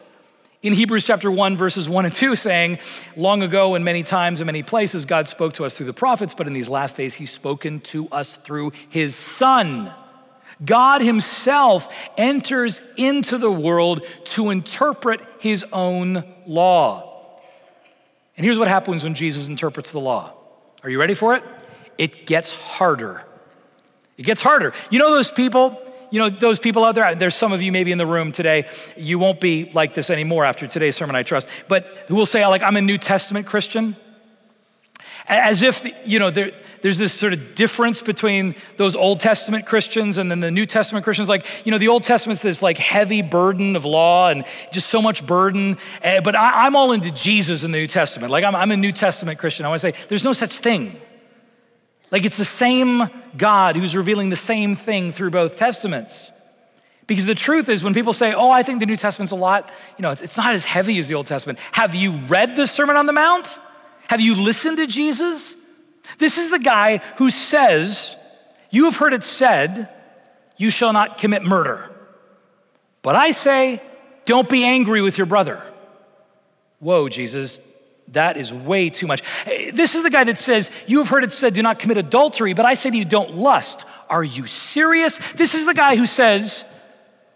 in 0.62 0.74
Hebrews 0.74 1.04
chapter 1.04 1.30
1, 1.30 1.56
verses 1.56 1.88
1 1.88 2.04
and 2.04 2.14
2, 2.14 2.36
saying, 2.36 2.78
Long 3.16 3.42
ago, 3.42 3.74
and 3.74 3.82
many 3.82 4.02
times 4.02 4.42
and 4.42 4.46
many 4.46 4.62
places, 4.62 5.06
God 5.06 5.26
spoke 5.26 5.54
to 5.54 5.64
us 5.64 5.74
through 5.74 5.86
the 5.86 5.94
prophets, 5.94 6.34
but 6.34 6.46
in 6.46 6.52
these 6.52 6.68
last 6.68 6.98
days, 6.98 7.14
He's 7.14 7.30
spoken 7.30 7.80
to 7.80 8.08
us 8.10 8.36
through 8.36 8.72
His 8.90 9.16
Son. 9.16 9.90
God 10.64 11.00
Himself 11.00 11.88
enters 12.16 12.80
into 12.96 13.38
the 13.38 13.50
world 13.50 14.04
to 14.24 14.50
interpret 14.50 15.20
His 15.38 15.64
own 15.72 16.24
law. 16.46 17.38
And 18.36 18.44
here's 18.44 18.58
what 18.58 18.68
happens 18.68 19.04
when 19.04 19.14
Jesus 19.14 19.48
interprets 19.48 19.92
the 19.92 20.00
law. 20.00 20.32
Are 20.82 20.90
you 20.90 20.98
ready 20.98 21.14
for 21.14 21.34
it? 21.34 21.44
It 21.98 22.26
gets 22.26 22.50
harder. 22.50 23.24
It 24.16 24.24
gets 24.24 24.40
harder. 24.40 24.72
You 24.90 24.98
know 24.98 25.14
those 25.14 25.32
people 25.32 25.80
you 26.10 26.18
know, 26.18 26.28
those 26.28 26.58
people 26.58 26.84
out 26.84 26.94
there, 26.96 27.14
there's 27.14 27.34
some 27.34 27.52
of 27.52 27.62
you 27.62 27.70
maybe 27.72 27.92
in 27.92 27.98
the 27.98 28.06
room 28.06 28.32
today, 28.32 28.68
you 28.96 29.18
won't 29.18 29.40
be 29.40 29.70
like 29.72 29.94
this 29.94 30.10
anymore 30.10 30.44
after 30.44 30.66
today's 30.66 30.96
sermon, 30.96 31.14
I 31.14 31.22
trust, 31.22 31.48
but 31.68 31.84
who 32.08 32.16
will 32.16 32.26
say, 32.26 32.44
like, 32.46 32.62
I'm 32.62 32.76
a 32.76 32.80
New 32.80 32.98
Testament 32.98 33.46
Christian? 33.46 33.96
As 35.30 35.62
if, 35.62 35.86
you 36.04 36.18
know, 36.18 36.30
there, 36.30 36.50
there's 36.82 36.98
this 36.98 37.12
sort 37.12 37.32
of 37.32 37.54
difference 37.54 38.02
between 38.02 38.56
those 38.76 38.96
Old 38.96 39.20
Testament 39.20 39.64
Christians 39.64 40.18
and 40.18 40.30
then 40.30 40.40
the 40.40 40.50
New 40.50 40.66
Testament 40.66 41.04
Christians. 41.04 41.28
Like, 41.28 41.46
you 41.64 41.72
know, 41.72 41.78
the 41.78 41.88
Old 41.88 42.02
Testament's 42.02 42.42
this 42.42 42.62
like 42.62 42.78
heavy 42.78 43.22
burden 43.22 43.76
of 43.76 43.84
law 43.84 44.28
and 44.28 44.44
just 44.72 44.88
so 44.88 45.00
much 45.00 45.24
burden. 45.24 45.78
Eh, 46.02 46.20
but 46.20 46.34
I, 46.34 46.66
am 46.66 46.74
all 46.74 46.92
into 46.92 47.10
Jesus 47.10 47.64
in 47.64 47.70
the 47.70 47.78
New 47.78 47.86
Testament. 47.86 48.30
Like, 48.30 48.44
I'm, 48.44 48.56
I'm 48.56 48.70
a 48.72 48.76
New 48.76 48.92
Testament 48.92 49.38
Christian. 49.38 49.66
I 49.66 49.68
want 49.68 49.80
to 49.80 49.92
say, 49.92 49.98
there's 50.08 50.24
no 50.24 50.32
such 50.32 50.58
thing. 50.58 51.00
Like 52.10 52.24
it's 52.24 52.36
the 52.36 52.44
same 52.44 53.08
God 53.36 53.76
who's 53.76 53.94
revealing 53.94 54.30
the 54.30 54.36
same 54.36 54.74
thing 54.74 55.12
through 55.12 55.30
both 55.30 55.56
testaments. 55.56 56.32
Because 57.06 57.26
the 57.26 57.34
truth 57.34 57.68
is, 57.68 57.82
when 57.82 57.94
people 57.94 58.12
say, 58.12 58.32
oh, 58.32 58.50
I 58.50 58.62
think 58.62 58.78
the 58.80 58.86
New 58.86 58.96
Testament's 58.96 59.32
a 59.32 59.36
lot, 59.36 59.70
you 59.98 60.02
know, 60.02 60.10
it's, 60.10 60.22
it's 60.22 60.36
not 60.36 60.54
as 60.54 60.64
heavy 60.64 60.98
as 60.98 61.08
the 61.08 61.14
Old 61.14 61.26
Testament. 61.26 61.58
Have 61.72 61.94
you 61.94 62.18
read 62.26 62.54
the 62.54 62.66
Sermon 62.66 62.96
on 62.96 63.06
the 63.06 63.12
Mount? 63.12 63.58
Have 64.10 64.20
you 64.20 64.34
listened 64.34 64.78
to 64.78 64.88
Jesus? 64.88 65.54
This 66.18 66.36
is 66.36 66.50
the 66.50 66.58
guy 66.58 66.96
who 67.18 67.30
says, 67.30 68.16
You 68.68 68.86
have 68.86 68.96
heard 68.96 69.12
it 69.12 69.22
said, 69.22 69.88
you 70.56 70.68
shall 70.68 70.92
not 70.92 71.16
commit 71.16 71.44
murder. 71.44 71.88
But 73.02 73.14
I 73.14 73.30
say, 73.30 73.80
don't 74.24 74.48
be 74.48 74.64
angry 74.64 75.00
with 75.00 75.16
your 75.16 75.28
brother. 75.28 75.62
Whoa, 76.80 77.08
Jesus, 77.08 77.60
that 78.08 78.36
is 78.36 78.52
way 78.52 78.90
too 78.90 79.06
much. 79.06 79.22
This 79.72 79.94
is 79.94 80.02
the 80.02 80.10
guy 80.10 80.24
that 80.24 80.38
says, 80.38 80.72
You 80.88 80.98
have 80.98 81.08
heard 81.08 81.22
it 81.22 81.30
said, 81.30 81.54
do 81.54 81.62
not 81.62 81.78
commit 81.78 81.96
adultery, 81.96 82.52
but 82.52 82.64
I 82.64 82.74
say 82.74 82.90
to 82.90 82.96
you, 82.96 83.04
don't 83.04 83.36
lust. 83.36 83.84
Are 84.08 84.24
you 84.24 84.48
serious? 84.48 85.18
This 85.34 85.54
is 85.54 85.66
the 85.66 85.74
guy 85.74 85.94
who 85.94 86.04
says, 86.04 86.64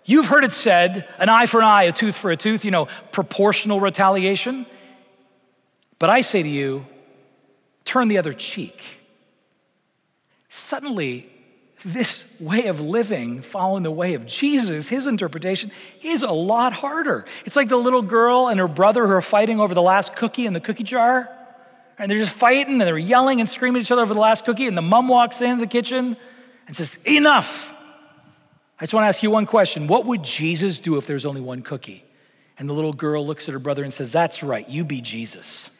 You've 0.04 0.26
heard 0.26 0.42
it 0.42 0.50
said, 0.50 1.06
an 1.18 1.28
eye 1.28 1.46
for 1.46 1.60
an 1.60 1.66
eye, 1.66 1.84
a 1.84 1.92
tooth 1.92 2.16
for 2.16 2.32
a 2.32 2.36
tooth, 2.36 2.64
you 2.64 2.72
know, 2.72 2.88
proportional 3.12 3.78
retaliation. 3.78 4.66
But 5.98 6.10
I 6.10 6.20
say 6.20 6.42
to 6.42 6.48
you, 6.48 6.86
turn 7.84 8.08
the 8.08 8.18
other 8.18 8.32
cheek. 8.32 8.82
Suddenly, 10.48 11.30
this 11.84 12.34
way 12.40 12.66
of 12.66 12.80
living, 12.80 13.42
following 13.42 13.82
the 13.82 13.90
way 13.90 14.14
of 14.14 14.26
Jesus, 14.26 14.88
his 14.88 15.06
interpretation, 15.06 15.70
is 16.02 16.22
a 16.22 16.30
lot 16.30 16.72
harder. 16.72 17.26
It's 17.44 17.56
like 17.56 17.68
the 17.68 17.76
little 17.76 18.02
girl 18.02 18.48
and 18.48 18.58
her 18.58 18.68
brother 18.68 19.06
who 19.06 19.12
are 19.12 19.22
fighting 19.22 19.60
over 19.60 19.74
the 19.74 19.82
last 19.82 20.16
cookie 20.16 20.46
in 20.46 20.54
the 20.54 20.60
cookie 20.60 20.84
jar. 20.84 21.30
And 21.98 22.10
they're 22.10 22.18
just 22.18 22.32
fighting 22.32 22.72
and 22.74 22.80
they're 22.80 22.98
yelling 22.98 23.40
and 23.40 23.48
screaming 23.48 23.80
at 23.80 23.86
each 23.86 23.92
other 23.92 24.02
over 24.02 24.14
the 24.14 24.20
last 24.20 24.44
cookie. 24.44 24.66
And 24.66 24.76
the 24.76 24.82
mom 24.82 25.08
walks 25.08 25.42
into 25.42 25.60
the 25.60 25.66
kitchen 25.66 26.16
and 26.66 26.74
says, 26.74 26.96
Enough. 27.04 27.72
I 28.80 28.84
just 28.84 28.94
want 28.94 29.04
to 29.04 29.08
ask 29.08 29.22
you 29.22 29.30
one 29.30 29.46
question. 29.46 29.86
What 29.86 30.06
would 30.06 30.24
Jesus 30.24 30.80
do 30.80 30.96
if 30.96 31.06
there's 31.06 31.24
only 31.24 31.40
one 31.40 31.62
cookie? 31.62 32.04
And 32.58 32.68
the 32.68 32.72
little 32.72 32.92
girl 32.92 33.24
looks 33.24 33.48
at 33.48 33.52
her 33.52 33.58
brother 33.58 33.84
and 33.84 33.92
says, 33.92 34.10
That's 34.10 34.42
right, 34.42 34.68
you 34.68 34.84
be 34.84 35.00
Jesus. 35.00 35.70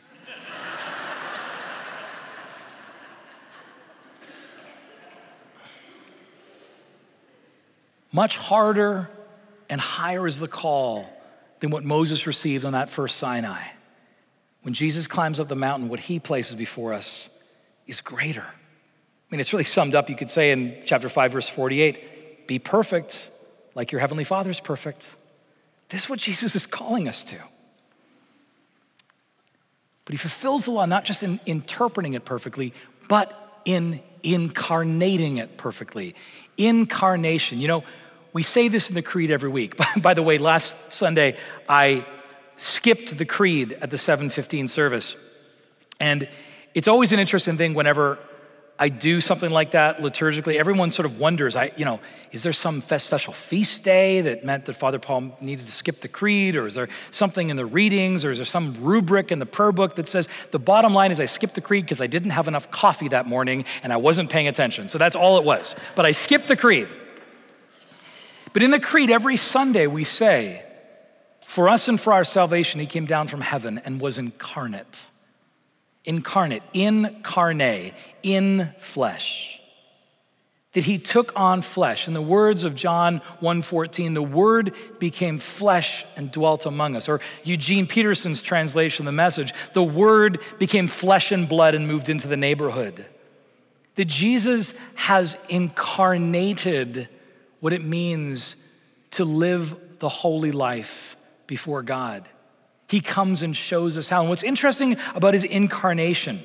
Much 8.15 8.37
harder 8.37 9.11
and 9.69 9.81
higher 9.81 10.25
is 10.29 10.39
the 10.39 10.47
call 10.47 11.05
than 11.59 11.71
what 11.71 11.83
Moses 11.83 12.29
received 12.29 12.65
on 12.65 12.73
that 12.73 12.89
first 12.89 13.17
Sinai. 13.17 13.61
When 14.63 14.73
Jesus 14.73 15.09
climbs 15.09 15.41
up 15.41 15.49
the 15.49 15.57
mountain, 15.57 15.89
what 15.89 15.99
he 15.99 16.21
places 16.21 16.55
before 16.55 16.95
us 16.95 17.29
is 17.89 18.01
greater. 18.01 18.45
I 18.45 19.27
mean, 19.31 19.41
it's 19.41 19.53
really 19.53 19.65
summed 19.65 19.97
up, 19.97 20.09
you 20.09 20.15
could 20.15 20.31
say 20.31 20.53
in 20.53 20.77
chapter 20.85 21.09
5, 21.09 21.33
verse 21.33 21.49
48 21.49 22.47
be 22.47 22.61
perfect 22.61 23.33
like 23.75 23.91
your 23.91 24.01
heavenly 24.01 24.23
Father 24.23 24.51
is 24.51 24.61
perfect. 24.61 25.17
This 25.89 26.05
is 26.05 26.09
what 26.09 26.21
Jesus 26.21 26.55
is 26.55 26.67
calling 26.67 27.09
us 27.09 27.25
to. 27.25 27.37
But 30.05 30.13
he 30.13 30.19
fulfills 30.19 30.67
the 30.67 30.71
law 30.71 30.85
not 30.85 31.05
just 31.05 31.25
in 31.25 31.41
interpreting 31.47 32.15
it 32.15 32.25
perfectly, 32.25 32.75
but 33.09 33.61
in 33.65 34.01
incarnating 34.23 35.39
it 35.39 35.57
perfectly. 35.57 36.15
Incarnation. 36.57 37.61
You 37.61 37.69
know, 37.69 37.85
we 38.35 38.43
say 38.43 38.69
this 38.69 38.91
in 38.91 38.95
the 38.95 39.03
creed 39.03 39.31
every 39.31 39.49
week. 39.49 39.77
By 39.97 40.13
the 40.13 40.23
way, 40.23 40.37
last 40.37 40.75
Sunday 40.93 41.39
I 41.67 42.05
skipped 42.57 43.17
the 43.17 43.25
creed 43.25 43.79
at 43.81 43.91
the 43.91 43.97
715 43.97 44.69
service. 44.69 45.17
And 45.99 46.29
it's 46.75 46.89
always 46.89 47.13
an 47.13 47.21
interesting 47.21 47.57
thing 47.57 47.73
whenever 47.73 48.19
I 48.77 48.89
do 48.89 49.21
something 49.21 49.53
like 49.53 49.71
that 49.71 49.99
liturgically. 49.99 50.57
Everyone 50.57 50.91
sort 50.91 51.07
of 51.07 51.21
wonders, 51.21 51.55
I, 51.55 51.71
you 51.77 51.85
know, 51.85 52.01
is 52.33 52.43
there 52.43 52.53
some 52.53 52.83
special 52.83 53.33
feast 53.33 53.85
day 53.85 54.23
that 54.23 54.45
meant 54.45 54.65
that 54.65 54.75
Father 54.75 54.99
Paul 54.99 55.37
needed 55.41 55.67
to 55.67 55.73
skip 55.73 56.01
the 56.01 56.09
creed? 56.09 56.57
Or 56.57 56.67
is 56.67 56.75
there 56.75 56.89
something 57.13 57.51
in 57.51 57.57
the 57.57 57.67
readings? 57.67 58.25
Or 58.25 58.33
is 58.33 58.39
there 58.39 58.45
some 58.45 58.75
rubric 58.81 59.31
in 59.31 59.39
the 59.39 59.47
prayer 59.47 59.71
book 59.71 59.95
that 59.95 60.09
says 60.09 60.29
the 60.51 60.59
bottom 60.59 60.93
line 60.93 61.13
is 61.13 61.21
I 61.21 61.27
skipped 61.27 61.55
the 61.55 61.61
creed 61.61 61.85
because 61.85 62.01
I 62.01 62.09
didn't 62.09 62.31
have 62.31 62.49
enough 62.49 62.69
coffee 62.73 63.09
that 63.09 63.29
morning 63.29 63.65
and 63.85 63.93
I 63.93 63.97
wasn't 63.97 64.29
paying 64.29 64.49
attention. 64.49 64.89
So 64.89 64.99
that's 64.99 65.15
all 65.15 65.39
it 65.39 65.45
was. 65.45 65.77
But 65.95 66.05
I 66.05 66.11
skipped 66.11 66.49
the 66.49 66.57
creed. 66.57 66.89
But 68.55 68.63
in 68.63 68.71
the 68.71 68.81
Creed, 68.81 69.11
every 69.11 69.37
Sunday 69.37 69.89
we 69.89 70.05
say, 70.05 70.63
For 71.45 71.69
us 71.69 71.89
and 71.89 72.01
for 72.01 72.13
our 72.13 72.25
salvation, 72.25 72.81
he 72.81 72.87
came 72.87 73.05
down 73.05 73.27
from 73.27 73.41
heaven 73.43 73.83
and 73.85 74.01
was 74.01 74.17
incarnate. 74.17 75.01
Incarnate, 76.05 76.63
incarnate, 76.73 77.95
in 78.23 78.73
flesh. 78.79 79.61
That 80.75 80.85
he 80.85 80.99
took 80.99 81.33
on 81.35 81.63
flesh. 81.63 82.07
In 82.07 82.15
the 82.15 82.23
words 82.23 82.63
of 82.63 82.77
John 82.77 83.23
1:14, 83.41 84.15
the 84.15 84.23
word 84.23 84.73
became 85.01 85.41
flesh 85.41 86.05
and 86.17 86.31
dwelt 86.31 86.65
among 86.65 86.95
us. 86.95 87.09
Or 87.09 87.21
Eugene 87.43 87.89
Peterson's 87.89 88.41
translation 88.41 89.05
of 89.05 89.07
the 89.07 89.17
message, 89.17 89.53
the 89.73 89.83
word 89.83 90.39
became 90.61 90.87
flesh 90.87 91.33
and 91.33 91.49
blood 91.49 91.75
and 91.75 91.89
moved 91.89 92.09
into 92.09 92.29
the 92.29 92.37
neighborhood. 92.37 93.05
That 93.97 94.07
Jesus 94.07 94.75
has 94.95 95.37
incarnated 95.49 97.09
what 97.65 97.73
it 97.73 97.83
means 97.83 98.57
to 99.11 99.25
live 99.25 99.75
the 99.99 100.09
holy 100.11 100.53
life 100.53 101.17
before 101.47 101.83
God. 101.83 102.29
He 102.89 103.01
comes 103.01 103.43
and 103.43 103.57
shows 103.57 103.97
us 103.97 104.07
how. 104.07 104.21
And 104.21 104.29
what's 104.29 104.43
interesting 104.43 104.99
about 105.15 105.33
his 105.33 105.45
incarnation 105.45 106.43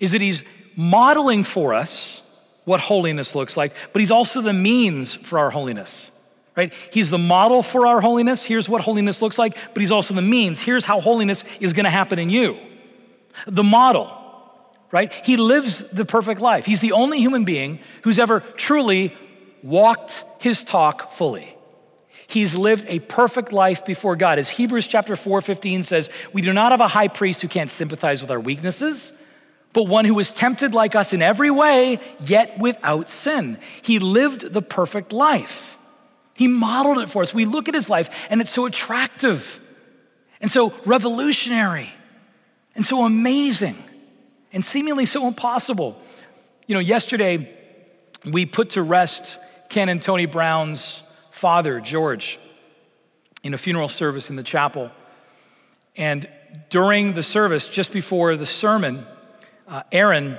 is 0.00 0.10
that 0.10 0.20
he's 0.20 0.42
modeling 0.74 1.44
for 1.44 1.72
us 1.72 2.20
what 2.64 2.80
holiness 2.80 3.36
looks 3.36 3.56
like, 3.56 3.76
but 3.92 4.00
he's 4.00 4.10
also 4.10 4.40
the 4.40 4.52
means 4.52 5.14
for 5.14 5.38
our 5.38 5.50
holiness. 5.50 6.10
Right? 6.56 6.72
He's 6.92 7.08
the 7.08 7.16
model 7.16 7.62
for 7.62 7.86
our 7.86 8.00
holiness. 8.00 8.42
Here's 8.42 8.68
what 8.68 8.80
holiness 8.80 9.22
looks 9.22 9.38
like, 9.38 9.56
but 9.72 9.80
he's 9.80 9.92
also 9.92 10.14
the 10.14 10.20
means. 10.20 10.60
Here's 10.60 10.84
how 10.84 11.00
holiness 11.00 11.44
is 11.60 11.72
going 11.72 11.84
to 11.84 11.90
happen 11.90 12.18
in 12.18 12.28
you. 12.28 12.58
The 13.46 13.62
model, 13.62 14.10
right? 14.90 15.12
He 15.12 15.36
lives 15.36 15.88
the 15.90 16.04
perfect 16.04 16.40
life. 16.40 16.66
He's 16.66 16.80
the 16.80 16.90
only 16.90 17.20
human 17.20 17.44
being 17.44 17.78
who's 18.02 18.18
ever 18.18 18.40
truly 18.40 19.16
walked 19.66 20.24
his 20.38 20.64
talk 20.64 21.12
fully. 21.12 21.56
He's 22.28 22.56
lived 22.56 22.86
a 22.88 22.98
perfect 23.00 23.52
life 23.52 23.84
before 23.84 24.16
God. 24.16 24.38
As 24.38 24.48
Hebrews 24.48 24.86
chapter 24.86 25.16
4 25.16 25.40
15 25.40 25.82
says, 25.82 26.10
we 26.32 26.42
do 26.42 26.52
not 26.52 26.72
have 26.72 26.80
a 26.80 26.88
high 26.88 27.08
priest 27.08 27.42
who 27.42 27.48
can't 27.48 27.70
sympathize 27.70 28.20
with 28.20 28.30
our 28.30 28.40
weaknesses, 28.40 29.12
but 29.72 29.84
one 29.84 30.04
who 30.04 30.14
was 30.14 30.32
tempted 30.32 30.74
like 30.74 30.94
us 30.96 31.12
in 31.12 31.22
every 31.22 31.50
way, 31.50 32.00
yet 32.20 32.58
without 32.58 33.10
sin. 33.10 33.58
He 33.82 33.98
lived 33.98 34.52
the 34.52 34.62
perfect 34.62 35.12
life. 35.12 35.76
He 36.34 36.48
modeled 36.48 36.98
it 36.98 37.08
for 37.08 37.22
us. 37.22 37.32
We 37.32 37.44
look 37.44 37.68
at 37.68 37.74
his 37.74 37.88
life 37.88 38.10
and 38.28 38.40
it's 38.40 38.50
so 38.50 38.66
attractive 38.66 39.60
and 40.40 40.50
so 40.50 40.74
revolutionary 40.84 41.90
and 42.74 42.84
so 42.84 43.04
amazing 43.04 43.76
and 44.52 44.64
seemingly 44.64 45.06
so 45.06 45.26
impossible. 45.26 46.00
You 46.66 46.74
know, 46.74 46.80
yesterday 46.80 47.52
we 48.24 48.44
put 48.46 48.70
to 48.70 48.82
rest 48.82 49.38
Ken 49.68 49.88
and 49.88 50.00
Tony 50.00 50.26
Brown's 50.26 51.02
father, 51.30 51.80
George, 51.80 52.38
in 53.42 53.54
a 53.54 53.58
funeral 53.58 53.88
service 53.88 54.30
in 54.30 54.36
the 54.36 54.42
chapel. 54.42 54.90
And 55.96 56.28
during 56.70 57.14
the 57.14 57.22
service, 57.22 57.68
just 57.68 57.92
before 57.92 58.36
the 58.36 58.46
sermon, 58.46 59.06
uh, 59.68 59.82
Aaron 59.92 60.38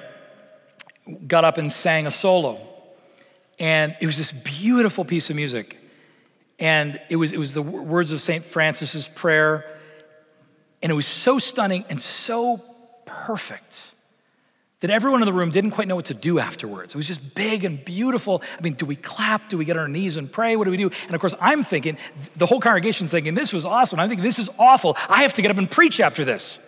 got 1.28 1.46
up 1.46 1.58
and 1.58 1.72
sang 1.72 2.08
a 2.08 2.12
solo. 2.12 2.60
And 3.60 3.96
it 4.02 4.06
was 4.06 4.18
this 4.18 4.32
beautiful 4.32 5.06
piece 5.06 5.30
of 5.30 5.36
music. 5.36 5.78
And 6.60 7.00
it 7.10 7.16
was, 7.16 7.32
it 7.32 7.38
was 7.38 7.54
the 7.54 7.62
words 7.62 8.12
of 8.12 8.22
St. 8.22 8.44
Francis's 8.44 9.08
prayer. 9.08 9.66
And 10.82 10.92
it 10.92 10.96
was 10.96 11.08
so 11.08 11.40
stunning 11.40 11.86
and 11.90 12.02
so 12.02 12.64
perfect 13.06 13.86
that 14.80 14.92
everyone 14.92 15.22
in 15.22 15.26
the 15.26 15.34
room 15.34 15.50
didn't 15.50 15.72
quite 15.72 15.88
know 15.88 15.96
what 15.96 16.06
to 16.06 16.14
do 16.14 16.38
afterwards. 16.38 16.94
It 16.94 16.98
was 16.98 17.08
just 17.08 17.34
big 17.34 17.64
and 17.64 17.84
beautiful. 17.84 18.44
I 18.58 18.62
mean, 18.62 18.74
do 18.74 18.86
we 18.86 18.96
clap? 18.96 19.50
Do 19.50 19.58
we 19.58 19.66
get 19.66 19.76
on 19.76 19.82
our 19.82 19.88
knees 19.88 20.18
and 20.18 20.32
pray? 20.32 20.56
What 20.56 20.66
do 20.66 20.72
we 20.72 20.78
do? 20.78 20.92
And 21.06 21.16
of 21.16 21.22
course, 21.22 21.34
I'm 21.42 21.64
thinking, 21.64 21.98
the 22.36 22.46
whole 22.46 22.60
congregation's 22.60 23.10
thinking, 23.10 23.34
this 23.34 23.52
was 23.52 23.66
awesome. 23.66 24.00
I'm 24.00 24.08
thinking, 24.08 24.24
this 24.24 24.38
is 24.38 24.50
awful. 24.60 24.96
I 25.10 25.24
have 25.24 25.34
to 25.34 25.42
get 25.42 25.50
up 25.50 25.58
and 25.58 25.70
preach 25.70 26.00
after 26.00 26.24
this. 26.24 26.60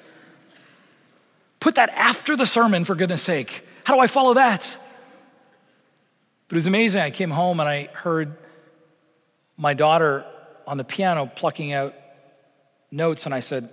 Put 1.59 1.75
that 1.75 1.89
after 1.89 2.35
the 2.35 2.45
sermon, 2.45 2.83
for 2.83 2.95
goodness 2.95 3.21
sake. 3.21 3.63
How 3.83 3.93
do 3.93 3.99
I 3.99 4.07
follow 4.07 4.33
that? 4.35 4.77
But 6.47 6.55
it 6.55 6.57
was 6.57 6.67
amazing. 6.67 7.01
I 7.01 7.11
came 7.11 7.29
home 7.29 7.59
and 7.59 7.69
I 7.69 7.89
heard 7.93 8.35
my 9.55 9.75
daughter 9.75 10.25
on 10.65 10.77
the 10.77 10.83
piano 10.83 11.27
plucking 11.27 11.73
out 11.73 11.93
notes, 12.91 13.25
and 13.25 13.35
I 13.35 13.39
said, 13.39 13.69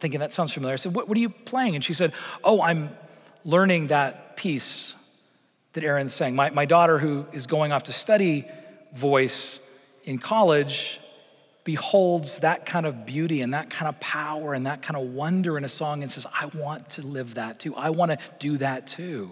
thinking 0.00 0.20
that 0.20 0.32
sounds 0.32 0.52
familiar. 0.52 0.74
I 0.74 0.76
said, 0.76 0.94
What, 0.94 1.08
what 1.08 1.16
are 1.18 1.20
you 1.20 1.28
playing? 1.28 1.74
And 1.74 1.84
she 1.84 1.92
said, 1.92 2.12
Oh, 2.42 2.62
I'm 2.62 2.90
learning 3.44 3.88
that 3.88 4.36
piece 4.36 4.94
that 5.74 5.84
Aaron 5.84 6.08
sang. 6.08 6.34
My, 6.34 6.50
my 6.50 6.64
daughter, 6.64 6.98
who 6.98 7.26
is 7.32 7.46
going 7.46 7.72
off 7.72 7.84
to 7.84 7.92
study 7.92 8.46
voice 8.94 9.60
in 10.04 10.18
college, 10.18 11.00
beholds 11.64 12.40
that 12.40 12.66
kind 12.66 12.86
of 12.86 13.06
beauty 13.06 13.40
and 13.40 13.54
that 13.54 13.70
kind 13.70 13.88
of 13.88 13.98
power 13.98 14.54
and 14.54 14.66
that 14.66 14.82
kind 14.82 14.96
of 14.96 15.14
wonder 15.14 15.56
in 15.56 15.64
a 15.64 15.68
song 15.68 16.02
and 16.02 16.12
says, 16.12 16.26
I 16.32 16.46
want 16.46 16.90
to 16.90 17.02
live 17.02 17.34
that 17.34 17.58
too. 17.58 17.74
I 17.74 17.90
want 17.90 18.12
to 18.12 18.18
do 18.38 18.58
that 18.58 18.86
too. 18.86 19.30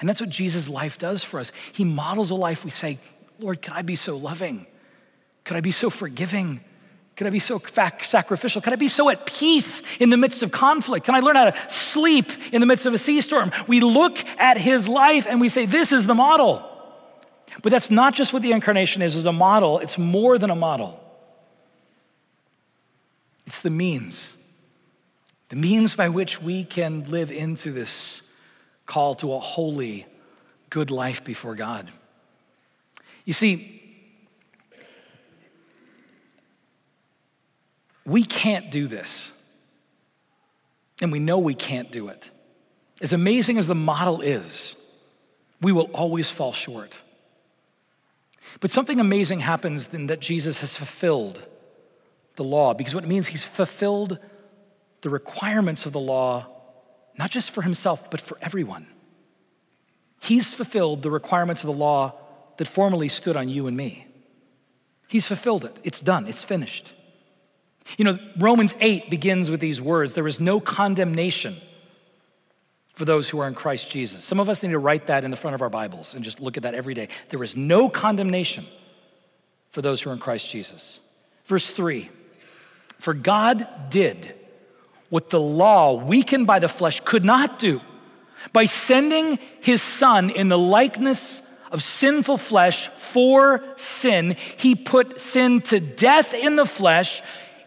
And 0.00 0.08
that's 0.08 0.20
what 0.20 0.30
Jesus' 0.30 0.68
life 0.68 0.98
does 0.98 1.22
for 1.22 1.38
us. 1.38 1.52
He 1.72 1.84
models 1.84 2.30
a 2.30 2.34
life 2.34 2.64
we 2.64 2.70
say, 2.70 2.98
Lord, 3.38 3.62
could 3.62 3.74
I 3.74 3.82
be 3.82 3.96
so 3.96 4.16
loving? 4.16 4.66
Could 5.44 5.56
I 5.56 5.60
be 5.60 5.72
so 5.72 5.90
forgiving? 5.90 6.60
Could 7.22 7.28
I 7.28 7.30
be 7.30 7.38
so 7.38 7.62
sacrificial? 8.00 8.60
Can 8.60 8.72
I 8.72 8.76
be 8.76 8.88
so 8.88 9.08
at 9.08 9.26
peace 9.26 9.84
in 10.00 10.10
the 10.10 10.16
midst 10.16 10.42
of 10.42 10.50
conflict? 10.50 11.06
Can 11.06 11.14
I 11.14 11.20
learn 11.20 11.36
how 11.36 11.50
to 11.50 11.70
sleep 11.70 12.32
in 12.52 12.60
the 12.60 12.66
midst 12.66 12.84
of 12.84 12.94
a 12.94 12.98
sea 12.98 13.20
storm? 13.20 13.52
We 13.68 13.78
look 13.78 14.18
at 14.40 14.58
his 14.58 14.88
life 14.88 15.28
and 15.28 15.40
we 15.40 15.48
say, 15.48 15.64
This 15.64 15.92
is 15.92 16.08
the 16.08 16.16
model. 16.16 16.68
But 17.62 17.70
that's 17.70 17.92
not 17.92 18.12
just 18.14 18.32
what 18.32 18.42
the 18.42 18.50
incarnation 18.50 19.02
is 19.02 19.14
as 19.14 19.24
a 19.24 19.32
model, 19.32 19.78
it's 19.78 19.98
more 19.98 20.36
than 20.36 20.50
a 20.50 20.56
model. 20.56 20.98
It's 23.46 23.62
the 23.62 23.70
means. 23.70 24.32
The 25.50 25.54
means 25.54 25.94
by 25.94 26.08
which 26.08 26.42
we 26.42 26.64
can 26.64 27.04
live 27.04 27.30
into 27.30 27.70
this 27.70 28.22
call 28.84 29.14
to 29.16 29.32
a 29.32 29.38
holy, 29.38 30.06
good 30.70 30.90
life 30.90 31.22
before 31.22 31.54
God. 31.54 31.88
You 33.24 33.32
see, 33.32 33.81
we 38.04 38.24
can't 38.24 38.70
do 38.70 38.88
this. 38.88 39.32
And 41.00 41.10
we 41.10 41.18
know 41.18 41.38
we 41.38 41.54
can't 41.54 41.90
do 41.90 42.08
it. 42.08 42.30
As 43.00 43.12
amazing 43.12 43.58
as 43.58 43.66
the 43.66 43.74
model 43.74 44.20
is, 44.20 44.76
we 45.60 45.72
will 45.72 45.90
always 45.92 46.30
fall 46.30 46.52
short. 46.52 46.96
But 48.60 48.70
something 48.70 49.00
amazing 49.00 49.40
happens 49.40 49.88
then 49.88 50.06
that 50.08 50.20
Jesus 50.20 50.58
has 50.58 50.74
fulfilled 50.74 51.40
the 52.36 52.44
law, 52.44 52.74
because 52.74 52.94
what 52.94 53.04
it 53.04 53.08
means 53.08 53.28
he's 53.28 53.44
fulfilled 53.44 54.18
the 55.02 55.10
requirements 55.10 55.86
of 55.86 55.92
the 55.92 56.00
law 56.00 56.46
not 57.16 57.30
just 57.30 57.50
for 57.50 57.62
himself, 57.62 58.10
but 58.10 58.20
for 58.20 58.38
everyone. 58.40 58.86
He's 60.20 60.52
fulfilled 60.52 61.02
the 61.02 61.10
requirements 61.10 61.62
of 61.62 61.66
the 61.66 61.72
law 61.78 62.14
that 62.56 62.68
formerly 62.68 63.08
stood 63.08 63.36
on 63.36 63.48
you 63.48 63.66
and 63.66 63.76
me. 63.76 64.06
He's 65.08 65.26
fulfilled 65.26 65.64
it. 65.64 65.76
It's 65.82 66.00
done. 66.00 66.26
It's 66.26 66.42
finished. 66.42 66.92
You 67.98 68.04
know, 68.04 68.18
Romans 68.38 68.74
8 68.80 69.10
begins 69.10 69.50
with 69.50 69.60
these 69.60 69.80
words 69.80 70.14
there 70.14 70.26
is 70.26 70.40
no 70.40 70.60
condemnation 70.60 71.56
for 72.94 73.04
those 73.04 73.28
who 73.28 73.40
are 73.40 73.48
in 73.48 73.54
Christ 73.54 73.90
Jesus. 73.90 74.24
Some 74.24 74.38
of 74.38 74.48
us 74.48 74.62
need 74.62 74.70
to 74.70 74.78
write 74.78 75.06
that 75.06 75.24
in 75.24 75.30
the 75.30 75.36
front 75.36 75.54
of 75.54 75.62
our 75.62 75.70
Bibles 75.70 76.14
and 76.14 76.24
just 76.24 76.40
look 76.40 76.56
at 76.56 76.62
that 76.64 76.74
every 76.74 76.94
day. 76.94 77.08
There 77.30 77.42
is 77.42 77.56
no 77.56 77.88
condemnation 77.88 78.66
for 79.70 79.82
those 79.82 80.02
who 80.02 80.10
are 80.10 80.12
in 80.12 80.18
Christ 80.18 80.50
Jesus. 80.50 81.00
Verse 81.46 81.68
3 81.68 82.10
For 82.98 83.14
God 83.14 83.66
did 83.90 84.34
what 85.08 85.30
the 85.30 85.40
law, 85.40 85.94
weakened 85.94 86.46
by 86.46 86.58
the 86.58 86.68
flesh, 86.68 87.00
could 87.00 87.24
not 87.24 87.58
do. 87.58 87.80
By 88.52 88.64
sending 88.64 89.38
his 89.60 89.82
son 89.82 90.30
in 90.30 90.48
the 90.48 90.58
likeness 90.58 91.42
of 91.70 91.82
sinful 91.82 92.38
flesh 92.38 92.88
for 92.88 93.64
sin, 93.76 94.36
he 94.56 94.74
put 94.74 95.20
sin 95.20 95.60
to 95.62 95.80
death 95.80 96.34
in 96.34 96.56
the 96.56 96.66
flesh 96.66 97.22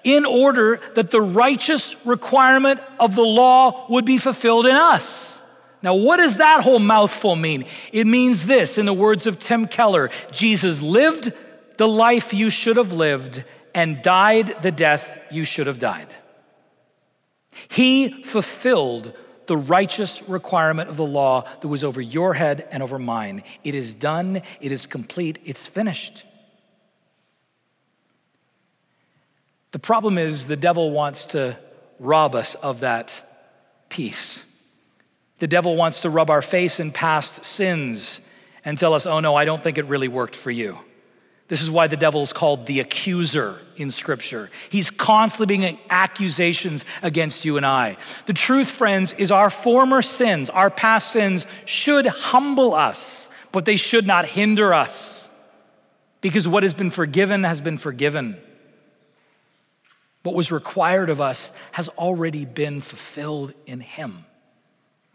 in 0.06 0.24
order 0.24 0.80
that 0.94 1.12
the 1.12 1.20
righteous 1.20 1.96
requirement 2.06 2.80
of 3.00 3.16
the 3.16 3.24
law 3.24 3.88
would 3.90 4.06
be 4.06 4.18
fulfilled 4.18 4.68
in 4.68 4.76
us. 4.76 5.42
Now, 5.82 5.96
what 5.96 6.18
does 6.18 6.38
that 6.38 6.62
whole 6.62 6.80
mouthful 6.80 7.36
mean? 7.36 7.66
It 7.92 8.08
means 8.08 8.46
this, 8.46 8.78
in 8.78 8.86
the 8.86 8.94
words 8.94 9.28
of 9.28 9.38
Tim 9.38 9.68
Keller 9.68 10.10
Jesus 10.32 10.82
lived 10.82 11.34
the 11.78 11.88
life 11.88 12.34
you 12.34 12.50
should 12.50 12.78
have 12.78 12.94
lived 12.94 13.44
and 13.74 14.02
died 14.02 14.56
the 14.62 14.72
death 14.72 15.18
you 15.30 15.44
should 15.44 15.68
have 15.68 15.80
died. 15.80 16.16
He 17.68 18.24
fulfilled 18.24 19.14
the 19.48 19.58
righteous 19.58 20.28
requirement 20.28 20.90
of 20.90 20.98
the 20.98 21.06
law 21.06 21.48
that 21.62 21.68
was 21.68 21.84
over 21.84 22.02
your 22.02 22.34
head 22.34 22.68
and 22.72 22.82
over 22.82 22.98
mine. 22.98 23.44
It 23.64 23.76
is 23.76 23.94
done, 23.94 24.42
it 24.62 24.72
is 24.72 24.86
complete, 24.86 25.40
it's 25.46 25.68
finished. 25.68 26.24
The 29.76 29.80
problem 29.80 30.18
is 30.18 30.48
the 30.48 30.56
devil 30.56 30.92
wants 30.92 31.26
to 31.26 31.58
rob 32.00 32.34
us 32.34 32.56
of 32.56 32.80
that 32.80 33.12
peace. 33.90 34.42
The 35.40 35.48
devil 35.48 35.76
wants 35.76 36.04
to 36.04 36.10
rub 36.10 36.30
our 36.30 36.42
face 36.42 36.80
in 36.80 36.94
past 36.94 37.44
sins 37.44 38.22
and 38.64 38.78
tell 38.78 38.94
us, 38.94 39.06
oh 39.06 39.20
no, 39.20 39.36
I 39.36 39.44
don't 39.44 39.62
think 39.62 39.78
it 39.78 39.84
really 39.88 40.08
worked 40.08 40.38
for 40.38 40.50
you. 40.50 40.78
This 41.50 41.62
is 41.62 41.70
why 41.70 41.88
the 41.88 41.98
devil 41.98 42.22
is 42.22 42.32
called 42.32 42.68
the 42.68 42.80
accuser 42.80 43.60
in 43.76 43.92
Scripture. 43.92 44.50
He's 44.70 44.90
constantly 44.90 45.58
making 45.58 45.80
accusations 45.90 46.86
against 47.02 47.44
you 47.44 47.58
and 47.58 47.66
I. 47.66 47.98
The 48.28 48.34
truth, 48.34 48.70
friends, 48.70 49.12
is 49.12 49.30
our 49.30 49.50
former 49.50 50.02
sins, 50.02 50.50
our 50.50 50.70
past 50.70 51.12
sins, 51.12 51.46
should 51.66 52.06
humble 52.06 52.74
us, 52.74 53.28
but 53.52 53.66
they 53.66 53.76
should 53.76 54.08
not 54.08 54.24
hinder 54.24 54.74
us. 54.74 55.28
Because 56.22 56.48
what 56.48 56.64
has 56.64 56.74
been 56.74 56.92
forgiven 56.92 57.44
has 57.44 57.60
been 57.60 57.78
forgiven. 57.78 58.38
What 60.26 60.34
was 60.34 60.52
required 60.52 61.12
of 61.12 61.22
us 61.22 61.52
has 61.74 61.88
already 61.90 62.46
been 62.46 62.82
fulfilled 62.82 63.54
in 63.68 63.80
Him. 63.80 64.26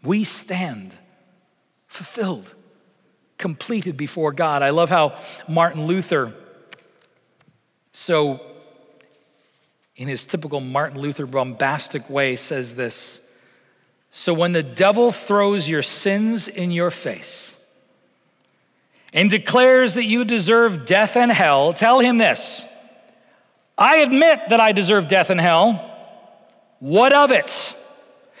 We 0.01 0.23
stand 0.23 0.95
fulfilled 1.85 2.53
completed 3.37 3.97
before 3.97 4.31
God. 4.31 4.63
I 4.63 4.69
love 4.69 4.89
how 4.89 5.19
Martin 5.49 5.85
Luther, 5.85 6.33
so 7.91 8.39
in 9.97 10.07
his 10.07 10.25
typical 10.25 10.61
Martin 10.61 11.01
Luther 11.01 11.25
bombastic 11.25 12.09
way, 12.09 12.37
says 12.37 12.75
this 12.75 13.19
So 14.11 14.33
when 14.33 14.53
the 14.53 14.63
devil 14.63 15.11
throws 15.11 15.67
your 15.67 15.81
sins 15.81 16.47
in 16.47 16.71
your 16.71 16.89
face 16.89 17.57
and 19.13 19.29
declares 19.29 19.95
that 19.95 20.05
you 20.05 20.23
deserve 20.23 20.85
death 20.85 21.17
and 21.17 21.33
hell, 21.33 21.73
tell 21.73 21.99
him 21.99 22.17
this 22.17 22.65
I 23.81 23.97
admit 23.97 24.49
that 24.49 24.59
I 24.59 24.71
deserve 24.71 25.07
death 25.07 25.29
and 25.29 25.39
hell. 25.39 25.87
What 26.79 27.13
of 27.13 27.31
it? 27.31 27.75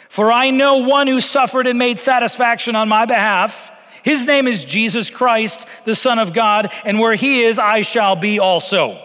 For 0.09 0.31
I 0.31 0.49
know 0.49 0.77
one 0.77 1.07
who 1.07 1.21
suffered 1.21 1.67
and 1.67 1.79
made 1.79 1.99
satisfaction 1.99 2.75
on 2.75 2.89
my 2.89 3.05
behalf 3.05 3.71
his 4.03 4.25
name 4.25 4.47
is 4.47 4.65
Jesus 4.65 5.09
Christ, 5.09 5.67
the 5.85 5.95
Son 5.95 6.19
of 6.19 6.33
God, 6.33 6.71
and 6.83 6.99
where 6.99 7.15
he 7.15 7.43
is, 7.43 7.59
I 7.59 7.81
shall 7.81 8.15
be 8.15 8.39
also. 8.39 9.01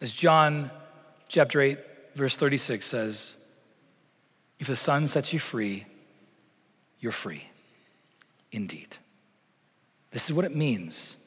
As 0.00 0.12
John 0.12 0.70
chapter 1.28 1.60
8, 1.60 1.78
verse 2.14 2.36
36 2.36 2.86
says, 2.86 3.36
if 4.58 4.66
the 4.66 4.76
Son 4.76 5.06
sets 5.06 5.32
you 5.32 5.38
free, 5.38 5.86
you're 7.00 7.12
free 7.12 7.44
indeed. 8.50 8.96
This 10.10 10.24
is 10.26 10.32
what 10.32 10.44
it 10.44 10.56
means 10.56 11.17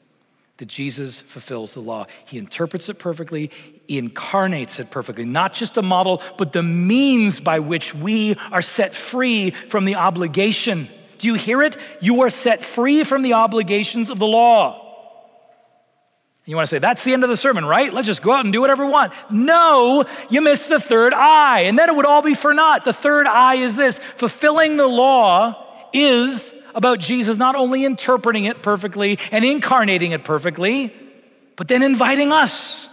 that 0.62 0.68
Jesus 0.68 1.20
fulfills 1.20 1.72
the 1.72 1.80
law. 1.80 2.06
He 2.24 2.38
interprets 2.38 2.88
it 2.88 2.96
perfectly, 2.96 3.50
he 3.88 3.98
incarnates 3.98 4.78
it 4.78 4.92
perfectly, 4.92 5.24
not 5.24 5.54
just 5.54 5.76
a 5.76 5.82
model, 5.82 6.22
but 6.38 6.52
the 6.52 6.62
means 6.62 7.40
by 7.40 7.58
which 7.58 7.96
we 7.96 8.36
are 8.52 8.62
set 8.62 8.94
free 8.94 9.50
from 9.50 9.86
the 9.86 9.96
obligation. 9.96 10.86
Do 11.18 11.26
you 11.26 11.34
hear 11.34 11.62
it? 11.62 11.76
You 12.00 12.20
are 12.20 12.30
set 12.30 12.62
free 12.64 13.02
from 13.02 13.22
the 13.22 13.32
obligations 13.32 14.08
of 14.08 14.20
the 14.20 14.26
law. 14.28 14.78
You 16.44 16.54
want 16.54 16.68
to 16.68 16.76
say, 16.76 16.78
that's 16.78 17.02
the 17.02 17.12
end 17.12 17.24
of 17.24 17.28
the 17.28 17.36
sermon, 17.36 17.64
right? 17.64 17.92
Let's 17.92 18.06
just 18.06 18.22
go 18.22 18.30
out 18.30 18.44
and 18.44 18.52
do 18.52 18.60
whatever 18.60 18.86
we 18.86 18.92
want. 18.92 19.12
No, 19.32 20.04
you 20.30 20.42
missed 20.42 20.68
the 20.68 20.78
third 20.78 21.12
I, 21.12 21.62
and 21.62 21.76
then 21.76 21.88
it 21.88 21.96
would 21.96 22.06
all 22.06 22.22
be 22.22 22.34
for 22.34 22.54
naught. 22.54 22.84
The 22.84 22.92
third 22.92 23.26
I 23.26 23.56
is 23.56 23.74
this 23.74 23.98
fulfilling 23.98 24.76
the 24.76 24.86
law 24.86 25.88
is 25.92 26.54
about 26.74 26.98
Jesus 26.98 27.36
not 27.36 27.54
only 27.54 27.84
interpreting 27.84 28.44
it 28.44 28.62
perfectly 28.62 29.18
and 29.30 29.44
incarnating 29.44 30.12
it 30.12 30.24
perfectly, 30.24 30.92
but 31.56 31.68
then 31.68 31.82
inviting 31.82 32.32
us 32.32 32.88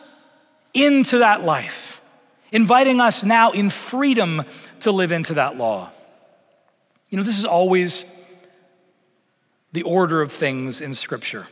into 0.74 1.20
that 1.20 1.44
life, 1.44 2.02
inviting 2.52 3.00
us 3.00 3.24
now 3.24 3.52
in 3.52 3.70
freedom 3.70 4.44
to 4.82 4.92
live 4.92 5.12
into 5.12 5.36
that 5.36 5.58
law. 5.58 5.92
You 7.10 7.18
know, 7.18 7.24
this 7.24 7.40
is 7.40 7.46
always 7.46 8.06
the 9.72 9.84
order 9.84 10.22
of 10.22 10.32
things 10.32 10.82
in 10.82 10.94
Scripture. 10.94 11.48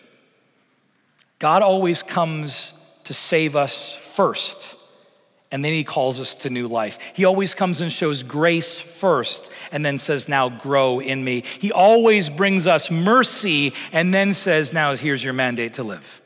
God 1.40 1.62
always 1.62 2.02
comes 2.02 2.74
to 3.04 3.14
save 3.14 3.56
us 3.56 3.94
first, 3.96 4.76
and 5.52 5.64
then 5.64 5.72
He 5.74 5.84
calls 5.84 6.20
us 6.20 6.36
to 6.38 6.50
new 6.50 6.68
life. 6.68 6.98
He 7.14 7.26
always 7.26 7.54
comes 7.54 7.82
and 7.82 7.92
shows 7.92 8.24
grace 8.24 8.80
first, 8.80 9.52
and 9.72 9.86
then 9.86 9.98
says, 9.98 10.28
Now 10.28 10.50
grow 10.50 11.00
in 11.00 11.24
me. 11.24 11.44
He 11.60 11.72
always 11.72 12.30
brings 12.30 12.68
us 12.68 12.92
mercy, 12.92 13.74
and 13.92 14.14
then 14.14 14.34
says, 14.34 14.74
Now 14.74 14.96
here's 14.96 15.24
your 15.24 15.34
mandate 15.34 15.74
to 15.76 15.84
live. 15.84 16.22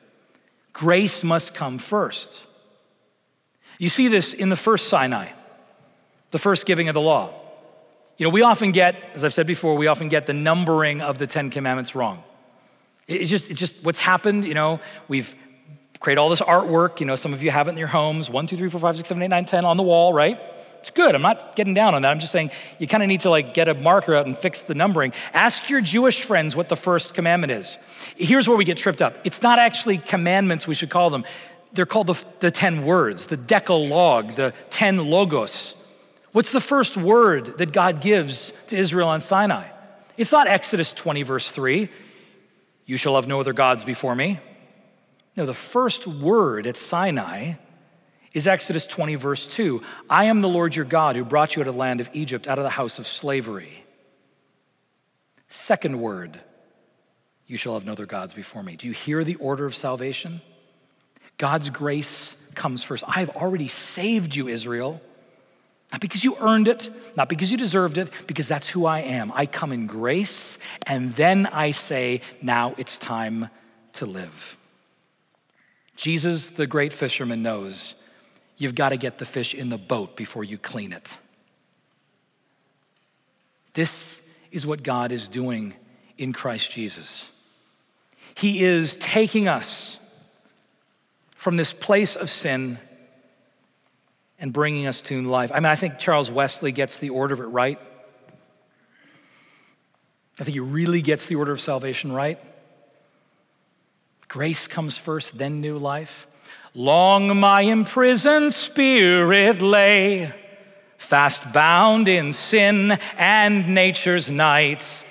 Grace 0.74 1.24
must 1.24 1.54
come 1.54 1.78
first. 1.78 2.46
You 3.78 3.90
see 3.90 4.08
this 4.08 4.34
in 4.34 4.50
the 4.50 4.56
first 4.56 4.88
Sinai, 4.88 5.30
the 6.32 6.40
first 6.40 6.66
giving 6.66 6.88
of 6.88 6.94
the 6.94 7.02
law. 7.02 7.34
You 8.18 8.28
know, 8.28 8.30
we 8.30 8.44
often 8.44 8.72
get, 8.72 8.96
as 9.16 9.24
I've 9.26 9.34
said 9.34 9.48
before, 9.48 9.76
we 9.76 9.88
often 9.88 10.08
get 10.08 10.28
the 10.28 10.34
numbering 10.34 11.02
of 11.02 11.18
the 11.18 11.26
Ten 11.26 11.50
Commandments 11.50 11.96
wrong. 11.96 12.24
It, 13.08 13.26
just, 13.26 13.50
it 13.50 13.56
just, 13.56 13.84
what's 13.84 14.00
happened, 14.00 14.46
you 14.46 14.54
know, 14.54 14.80
we've 15.08 15.36
created 16.02 16.20
all 16.20 16.30
this 16.30 16.42
artwork. 16.42 17.00
You 17.00 17.06
know, 17.06 17.16
some 17.16 17.34
of 17.34 17.42
you 17.42 17.52
have 17.52 17.70
it 17.70 17.72
in 17.72 17.78
your 17.78 17.88
homes 17.88 18.30
one, 18.30 18.48
two, 18.48 18.58
three, 18.58 18.70
four, 18.70 18.82
five, 18.82 18.98
six, 18.98 19.08
seven, 19.08 19.24
eight, 19.24 19.30
nine, 19.30 19.46
ten 19.46 19.64
on 19.64 19.78
the 19.78 19.84
wall, 19.84 20.12
right? 20.14 20.38
It's 20.82 20.90
good. 20.90 21.14
I'm 21.14 21.22
not 21.22 21.56
getting 21.56 21.76
down 21.76 21.94
on 21.94 22.02
that. 22.02 22.10
I'm 22.10 22.20
just 22.20 22.32
saying 22.32 22.50
you 22.80 22.88
kind 22.88 23.04
of 23.04 23.08
need 23.08 23.22
to 23.22 23.30
like 23.30 23.54
get 23.54 23.68
a 23.68 23.76
marker 23.76 24.16
out 24.16 24.26
and 24.26 24.36
fix 24.36 24.64
the 24.64 24.74
numbering. 24.74 25.14
Ask 25.32 25.70
your 25.70 25.80
Jewish 25.80 26.24
friends 26.24 26.56
what 26.56 26.70
the 26.70 26.76
first 26.76 27.14
commandment 27.14 27.52
is. 27.52 27.78
Here's 28.18 28.48
where 28.48 28.58
we 28.58 28.66
get 28.66 28.78
tripped 28.78 29.02
up. 29.02 29.16
It's 29.24 29.44
not 29.44 29.60
actually 29.60 30.00
commandments, 30.00 30.68
we 30.68 30.74
should 30.74 30.90
call 30.90 31.12
them. 31.12 31.24
They're 31.72 31.86
called 31.86 32.08
the, 32.08 32.26
the 32.40 32.52
10 32.52 32.84
words, 32.84 33.28
the 33.28 33.38
Decalogue, 33.38 34.36
the 34.36 34.54
10 34.72 35.06
logos. 35.10 35.76
What's 36.32 36.52
the 36.52 36.60
first 36.60 36.98
word 36.98 37.60
that 37.60 37.72
God 37.72 38.02
gives 38.02 38.52
to 38.68 38.76
Israel 38.76 39.08
on 39.08 39.22
Sinai? 39.22 39.68
It's 40.18 40.32
not 40.32 40.48
Exodus 40.48 40.92
20, 40.94 41.22
verse 41.24 41.50
3, 41.52 41.90
you 42.86 42.98
shall 42.98 43.16
have 43.16 43.28
no 43.28 43.40
other 43.40 43.54
gods 43.54 43.84
before 43.84 44.16
me. 44.16 44.40
No, 45.36 45.46
the 45.46 45.54
first 45.54 46.08
word 46.08 46.68
at 46.68 46.78
Sinai 46.78 47.54
is 48.34 48.48
Exodus 48.48 48.86
20, 48.88 49.16
verse 49.16 49.48
2. 49.48 49.82
I 50.10 50.26
am 50.26 50.42
the 50.42 50.50
Lord 50.50 50.76
your 50.76 50.86
God 50.86 51.16
who 51.16 51.24
brought 51.24 51.56
you 51.56 51.62
out 51.62 51.68
of 51.68 51.74
the 51.74 51.80
land 51.80 52.02
of 52.02 52.10
Egypt, 52.14 52.48
out 52.48 52.58
of 52.58 52.64
the 52.64 52.70
house 52.70 53.00
of 53.00 53.08
slavery. 53.08 53.84
Second 55.48 56.00
word, 56.00 56.40
you 57.48 57.58
shall 57.58 57.74
have 57.74 57.86
no 57.86 57.92
other 57.92 58.06
gods 58.06 58.34
before 58.34 58.64
me. 58.64 58.76
Do 58.76 58.88
you 58.88 58.94
hear 58.94 59.24
the 59.24 59.36
order 59.36 59.66
of 59.66 59.76
salvation? 59.76 60.42
God's 61.38 61.70
grace 61.70 62.38
comes 62.56 62.84
first. 62.84 63.04
I 63.08 63.20
have 63.20 63.30
already 63.30 63.68
saved 63.68 64.36
you, 64.36 64.48
Israel. 64.48 65.02
Not 65.92 66.00
because 66.00 66.24
you 66.24 66.38
earned 66.40 66.70
it, 66.70 66.90
not 67.18 67.28
because 67.28 67.52
you 67.52 67.58
deserved 67.58 67.98
it, 67.98 68.10
because 68.28 68.48
that's 68.48 68.70
who 68.70 68.86
I 68.86 69.00
am. 69.00 69.32
I 69.36 69.46
come 69.46 69.74
in 69.74 69.88
grace, 69.88 70.58
and 70.88 71.14
then 71.16 71.48
I 71.48 71.72
say, 71.72 72.22
now 72.42 72.74
it's 72.78 72.98
time 72.98 73.50
to 73.94 74.06
live. 74.06 74.58
Jesus, 75.96 76.50
the 76.50 76.68
great 76.68 76.94
fisherman, 76.94 77.44
knows 77.44 77.96
you've 78.58 78.76
got 78.76 78.90
to 78.90 78.98
get 78.98 79.18
the 79.18 79.26
fish 79.26 79.54
in 79.54 79.70
the 79.70 79.78
boat 79.78 80.16
before 80.16 80.44
you 80.44 80.58
clean 80.58 80.94
it. 80.94 81.18
This 83.74 84.22
is 84.52 84.66
what 84.66 84.84
God 84.84 85.12
is 85.12 85.28
doing 85.28 85.74
in 86.18 86.34
Christ 86.34 86.72
Jesus. 86.72 87.30
He 88.36 88.64
is 88.64 88.96
taking 88.98 89.48
us 89.48 90.00
from 91.36 91.58
this 91.58 91.74
place 91.74 92.16
of 92.16 92.30
sin 92.30 92.78
and 94.40 94.52
bringing 94.52 94.88
us 94.88 95.02
to 95.04 95.22
life. 95.22 95.52
I 95.54 95.56
mean, 95.56 95.66
I 95.66 95.76
think 95.76 96.00
Charles 96.00 96.32
Wesley 96.32 96.72
gets 96.72 96.98
the 96.98 97.10
order 97.10 97.34
of 97.34 97.40
it 97.40 97.46
right. 97.46 97.80
I 100.40 100.44
think 100.44 100.54
he 100.54 100.60
really 100.60 101.02
gets 101.02 101.28
the 101.28 101.36
order 101.36 101.52
of 101.52 101.62
salvation 101.62 102.12
right. 102.12 102.40
Grace 104.32 104.66
comes 104.66 104.98
first, 104.98 105.38
then 105.38 105.60
new 105.60 105.78
life. 105.78 106.26
Long 106.74 107.38
my 107.38 107.64
imprisoned 107.64 108.54
spirit 108.54 109.62
lay, 109.62 110.34
fast 110.98 111.52
bound 111.52 112.08
in 112.08 112.32
sin 112.32 112.98
and 113.18 113.76
nature's 113.76 114.32
night. 114.32 115.06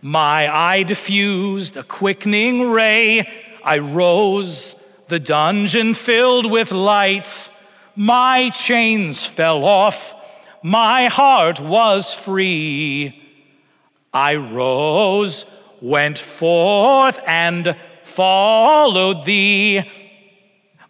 My 0.00 0.48
eye 0.48 0.82
diffused 0.82 1.76
a 1.76 1.82
quickening 1.82 2.70
ray. 2.70 3.28
I 3.62 3.80
rose, 3.80 4.76
the 5.08 5.20
dungeon 5.20 5.92
filled 5.92 6.50
with 6.50 6.72
light. 6.72 7.50
My 7.94 8.48
chains 8.48 9.22
fell 9.26 9.62
off, 9.62 10.14
my 10.62 11.08
heart 11.08 11.60
was 11.60 12.14
free. 12.14 13.22
I 14.14 14.36
rose, 14.36 15.44
went 15.82 16.18
forth, 16.18 17.20
and 17.26 17.76
followed 18.14 19.24
thee. 19.24 19.82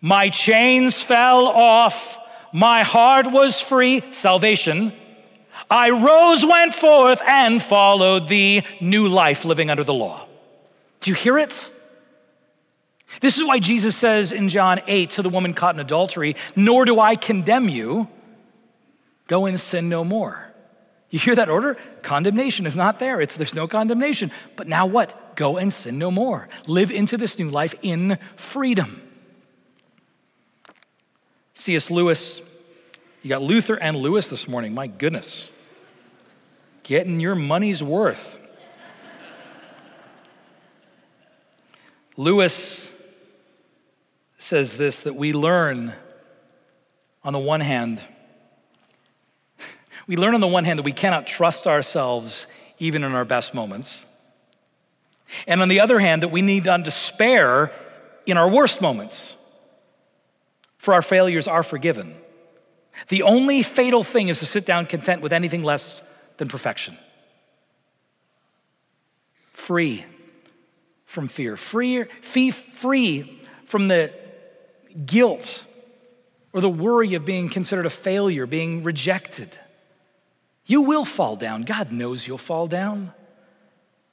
My 0.01 0.29
chains 0.29 1.03
fell 1.03 1.47
off, 1.47 2.19
my 2.53 2.83
heart 2.83 3.31
was 3.31 3.61
free. 3.61 4.03
Salvation. 4.13 4.93
I 5.71 5.91
rose, 5.91 6.47
went 6.47 6.75
forth, 6.75 7.21
and 7.27 7.63
followed 7.63 8.29
thee. 8.29 8.63
New 8.81 9.09
life 9.09 9.45
living 9.45 9.71
under 9.71 9.83
the 9.83 9.95
law. 9.95 10.27
Do 11.01 11.11
you 11.11 11.17
hear 11.17 11.37
it? 11.39 11.71
This 13.21 13.39
is 13.39 13.45
why 13.45 13.59
Jesus 13.59 13.97
says 13.97 14.33
in 14.33 14.49
John 14.49 14.81
8 14.87 15.11
to 15.11 15.23
the 15.23 15.29
woman 15.29 15.55
caught 15.55 15.75
in 15.75 15.81
adultery, 15.81 16.37
Nor 16.55 16.85
do 16.85 17.01
I 17.01 17.17
condemn 17.17 17.69
you. 17.69 18.09
Go 19.27 19.47
and 19.47 19.59
sin 19.59 19.89
no 19.89 20.05
more. 20.05 20.54
You 21.15 21.21
hear 21.21 21.37
that 21.37 21.49
order? 21.49 21.77
Condemnation 22.03 22.67
is 22.67 22.75
not 22.75 22.99
there. 22.99 23.21
It's 23.21 23.37
there's 23.37 23.55
no 23.55 23.69
condemnation. 23.69 24.33
But 24.57 24.67
now 24.67 24.85
what? 24.85 25.37
Go 25.37 25.59
and 25.59 25.73
sin 25.73 25.97
no 25.97 26.11
more. 26.11 26.49
Live 26.67 26.91
into 26.91 27.17
this 27.17 27.39
new 27.39 27.51
life 27.51 27.73
in 27.83 28.19
freedom. 28.35 29.01
C.S. 31.55 31.89
Lewis, 31.89 32.43
you 33.23 33.29
got 33.29 33.43
Luther 33.43 33.77
and 33.77 33.97
Lewis 33.97 34.29
this 34.29 34.49
morning. 34.49 34.75
My 34.75 34.89
goodness. 34.89 35.49
Getting 36.83 37.21
your 37.21 37.37
money's 37.37 37.81
worth. 37.81 38.37
Lewis 42.17 42.93
says 44.37 44.77
this 44.77 45.03
that 45.03 45.15
we 45.15 45.33
learn 45.33 45.93
on 47.23 47.35
the 47.35 47.39
one 47.39 47.61
hand, 47.61 48.03
we 50.07 50.17
learn 50.17 50.35
on 50.35 50.41
the 50.41 50.47
one 50.47 50.65
hand 50.65 50.79
that 50.79 50.85
we 50.85 50.93
cannot 50.93 51.27
trust 51.27 51.67
ourselves 51.67 52.47
even 52.79 53.05
in 53.05 53.13
our 53.15 53.25
best 53.25 53.55
moments. 53.55 54.07
And 55.47 55.63
on 55.63 55.69
the 55.69 55.81
other 55.81 55.99
hand, 55.99 56.23
that 56.23 56.29
we 56.29 56.43
need 56.43 56.65
to 56.65 56.79
despair 56.79 57.73
in 58.27 58.37
our 58.37 58.49
worst 58.49 58.81
moments. 58.81 59.37
For 60.79 60.93
our 60.93 61.03
failures 61.03 61.49
are 61.49 61.63
forgiven. 61.63 62.15
The 63.09 63.23
only 63.23 63.63
fatal 63.63 64.05
thing 64.05 64.29
is 64.29 64.39
to 64.41 64.47
sit 64.47 64.67
down 64.67 64.87
content 64.87 65.23
with 65.23 65.33
anything 65.33 65.63
less 65.63 66.03
than 66.37 66.49
perfection. 66.49 66.99
Free 69.53 70.05
from 71.07 71.29
fear, 71.29 71.57
free, 71.57 72.05
free, 72.05 72.51
free 72.51 73.41
from 73.65 73.89
the 73.89 74.13
guilt 75.07 75.65
or 76.53 76.61
the 76.61 76.69
worry 76.69 77.15
of 77.15 77.25
being 77.25 77.49
considered 77.49 77.87
a 77.87 77.91
failure, 77.91 78.47
being 78.47 78.83
rejected. 78.83 79.59
You 80.67 80.83
will 80.83 81.05
fall 81.05 81.37
down. 81.37 81.63
God 81.63 81.93
knows 81.93 82.27
you'll 82.27 82.39
fall 82.39 82.67
down. 82.67 83.13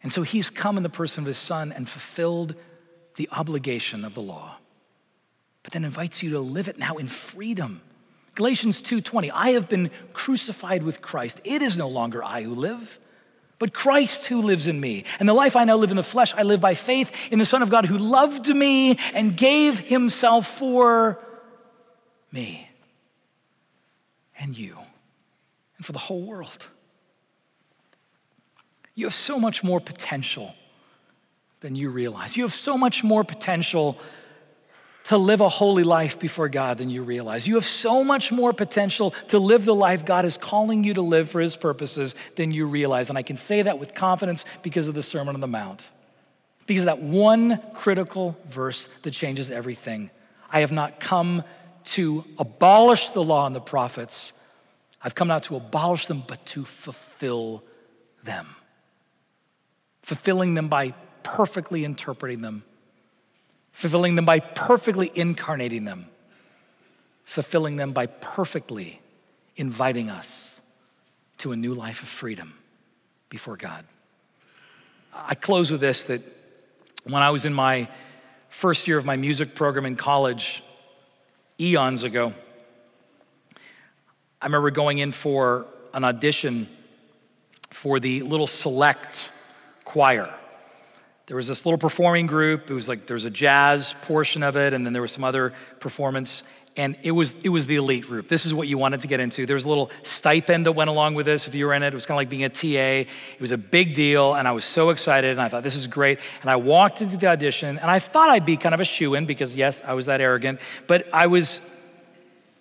And 0.04 0.12
so 0.12 0.24
he's 0.24 0.50
come 0.50 0.78
in 0.78 0.84
the 0.84 0.90
person 0.90 1.24
of 1.24 1.28
his 1.28 1.38
son 1.38 1.72
and 1.72 1.88
fulfilled 1.88 2.56
the 3.16 3.30
obligation 3.32 4.04
of 4.04 4.14
the 4.14 4.22
law. 4.22 4.58
But 5.64 5.74
then 5.74 5.86
invites 5.86 6.24
you 6.24 6.32
to 6.32 6.40
live 6.40 6.68
it 6.68 6.78
now 6.78 6.98
in 6.98 7.08
freedom. 7.08 7.82
Galatians 8.36 8.82
2:20 8.82 9.30
I 9.32 9.52
have 9.52 9.70
been 9.70 9.92
crucified 10.14 10.84
with 10.84 11.02
Christ. 11.02 11.40
It 11.44 11.62
is 11.62 11.78
no 11.78 11.88
longer 11.88 12.24
I 12.24 12.44
who 12.44 12.56
live, 12.56 13.00
but 13.60 13.74
Christ 13.74 14.26
who 14.28 14.42
lives 14.42 14.68
in 14.68 14.80
me. 14.80 15.06
And 15.20 15.30
the 15.30 15.34
life 15.34 15.56
I 15.56 15.66
now 15.66 15.78
live 15.78 15.92
in 15.92 15.98
the 15.98 16.04
flesh, 16.04 16.34
I 16.36 16.44
live 16.44 16.62
by 16.62 16.74
faith 16.74 17.12
in 17.30 17.40
the 17.40 17.46
Son 17.46 17.62
of 17.62 17.70
God 17.70 17.86
who 17.86 17.98
loved 17.98 18.48
me 18.48 18.98
and 19.14 19.38
gave 19.38 19.80
himself 19.80 20.48
for 20.48 21.20
me 22.32 22.68
and 24.42 24.58
you 24.58 24.78
and 25.82 25.86
for 25.88 25.94
the 25.94 25.98
whole 25.98 26.22
world. 26.22 26.68
You 28.94 29.08
have 29.08 29.16
so 29.16 29.40
much 29.40 29.64
more 29.64 29.80
potential 29.80 30.54
than 31.62 31.76
you 31.76 31.90
realize. 31.90 32.38
You 32.38 32.44
have 32.44 32.54
so 32.54 32.78
much 32.78 33.04
more 33.04 33.24
potential 33.24 33.98
to 35.06 35.18
live 35.18 35.42
a 35.42 35.50
holy 35.50 35.84
life 35.84 36.20
before 36.20 36.50
God 36.50 36.78
than 36.78 36.92
you 36.92 37.02
realize. 37.02 37.48
You 37.48 37.56
have 37.56 37.66
so 37.66 38.04
much 38.04 38.32
more 38.32 38.54
potential 38.54 39.10
to 39.30 39.40
live 39.40 39.66
the 39.66 39.74
life 39.74 40.06
God 40.06 40.24
is 40.24 40.38
calling 40.38 40.84
you 40.84 40.94
to 40.94 41.02
live 41.02 41.32
for 41.32 41.42
His 41.42 41.56
purposes 41.56 42.14
than 42.36 42.52
you 42.52 42.68
realize. 42.68 43.10
And 43.10 43.18
I 43.18 43.24
can 43.24 43.38
say 43.38 43.64
that 43.64 43.80
with 43.80 43.96
confidence 43.96 44.46
because 44.62 44.88
of 44.88 44.94
the 44.94 45.02
Sermon 45.02 45.34
on 45.34 45.42
the 45.42 45.48
Mount, 45.48 45.90
because 46.68 46.84
of 46.84 46.86
that 46.86 47.02
one 47.02 47.60
critical 47.74 48.38
verse 48.50 48.88
that 49.02 49.16
changes 49.16 49.50
everything. 49.50 50.12
I 50.52 50.60
have 50.60 50.72
not 50.72 51.00
come 51.00 51.44
to 51.86 52.24
abolish 52.38 53.10
the 53.10 53.24
law 53.24 53.48
and 53.48 53.56
the 53.56 53.60
prophets, 53.60 54.34
I've 55.04 55.16
come 55.16 55.28
not 55.28 55.44
to 55.44 55.56
abolish 55.56 56.06
them, 56.06 56.24
but 56.28 56.46
to 56.48 56.66
fulfill 56.66 57.64
them. 58.24 58.48
Fulfilling 60.04 60.54
them 60.54 60.68
by 60.68 60.94
perfectly 61.24 61.86
interpreting 61.86 62.42
them 62.42 62.64
fulfilling 63.72 64.16
them 64.16 64.26
by 64.26 64.40
perfectly 64.40 65.12
incarnating 65.16 65.86
them, 65.86 66.06
fulfilling 67.24 67.78
them 67.78 67.94
by 67.94 68.06
perfectly 68.06 69.02
inviting 69.56 70.10
us 70.10 70.62
to 71.38 71.52
a 71.52 71.56
new 71.56 71.74
life 71.74 72.04
of 72.04 72.08
freedom 72.08 72.54
before 73.30 73.58
God. 73.58 73.86
I 75.14 75.36
close 75.36 75.72
with 75.72 75.82
this 75.82 76.06
that 76.06 76.22
when 77.04 77.24
I 77.24 77.32
was 77.32 77.46
in 77.46 77.54
my 77.54 77.90
first 78.50 78.88
year 78.88 78.98
of 78.98 79.06
my 79.06 79.16
music 79.16 79.56
program 79.56 79.86
in 79.86 79.96
college, 79.96 80.64
eons 81.60 82.04
ago, 82.04 82.34
I 84.42 84.46
remember 84.46 84.72
going 84.72 85.00
in 85.00 85.12
for 85.12 85.68
an 85.94 86.04
audition 86.04 86.68
for 87.70 88.00
the 88.00 88.22
little 88.22 88.48
select 88.48 89.32
choir 89.86 90.34
there 91.32 91.38
was 91.38 91.48
this 91.48 91.66
little 91.66 91.78
performing 91.78 92.28
group. 92.28 92.70
It 92.70 92.74
was 92.74 92.90
like 92.90 93.08
there 93.08 93.14
was 93.14 93.24
a 93.24 93.30
jazz 93.30 93.96
portion 94.02 94.44
of 94.44 94.58
it, 94.58 94.74
and 94.74 94.86
then 94.86 94.92
there 94.92 95.02
was 95.02 95.14
some 95.14 95.24
other 95.24 95.54
performance. 95.80 96.44
And 96.76 96.98
it 97.04 97.12
was, 97.12 97.36
it 97.42 97.48
was 97.48 97.68
the 97.68 97.78
elite 97.78 98.06
group. 98.06 98.28
This 98.28 98.46
is 98.46 98.54
what 98.54 98.68
you 98.68 98.78
wanted 98.78 99.00
to 99.00 99.08
get 99.08 99.22
into. 99.22 99.46
There 99.46 99.54
was 99.54 99.64
a 99.64 99.70
little 99.70 99.92
stipend 100.04 100.66
that 100.66 100.74
went 100.74 100.90
along 100.90 101.14
with 101.14 101.26
this 101.26 101.48
if 101.48 101.56
you 101.56 101.68
were 101.68 101.74
in 101.74 101.84
it. 101.84 101.88
It 101.88 101.94
was 101.94 102.06
kind 102.06 102.16
of 102.16 102.18
like 102.18 102.28
being 102.28 102.44
a 102.44 102.50
TA. 102.50 103.10
It 103.10 103.40
was 103.40 103.52
a 103.52 103.58
big 103.58 103.94
deal, 103.94 104.34
and 104.34 104.46
I 104.46 104.52
was 104.52 104.66
so 104.66 104.90
excited, 104.90 105.32
and 105.32 105.40
I 105.40 105.48
thought, 105.48 105.64
this 105.64 105.78
is 105.78 105.88
great. 105.88 106.20
And 106.42 106.50
I 106.50 106.58
walked 106.58 107.02
into 107.02 107.16
the 107.16 107.28
audition, 107.28 107.80
and 107.80 107.90
I 107.90 108.00
thought 108.00 108.30
I'd 108.30 108.46
be 108.46 108.58
kind 108.58 108.76
of 108.76 108.82
a 108.82 108.86
shoe 108.86 109.16
in 109.16 109.26
because, 109.26 109.56
yes, 109.56 109.82
I 109.86 109.94
was 109.94 110.08
that 110.08 110.20
arrogant. 110.20 110.60
But 110.86 111.08
I 111.14 111.28
was 111.28 111.62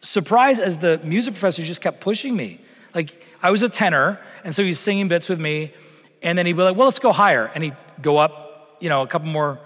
surprised 0.00 0.60
as 0.60 0.78
the 0.78 1.00
music 1.04 1.34
professor 1.34 1.62
just 1.62 1.80
kept 1.80 2.00
pushing 2.00 2.36
me. 2.36 2.60
Like, 2.94 3.24
I 3.42 3.50
was 3.50 3.62
a 3.62 3.68
tenor, 3.68 4.20
and 4.44 4.54
so 4.54 4.62
he's 4.62 4.78
singing 4.78 5.08
bits 5.08 5.28
with 5.28 5.40
me, 5.40 5.72
and 6.22 6.36
then 6.36 6.46
he'd 6.46 6.54
be 6.54 6.62
like, 6.62 6.76
well, 6.76 6.86
let's 6.86 6.98
go 6.98 7.12
higher. 7.12 7.50
And 7.54 7.64
he'd 7.64 7.76
go 8.02 8.16
up 8.16 8.50
you 8.80 8.88
know, 8.88 9.02
a 9.02 9.06
couple 9.06 9.28
more 9.28 9.60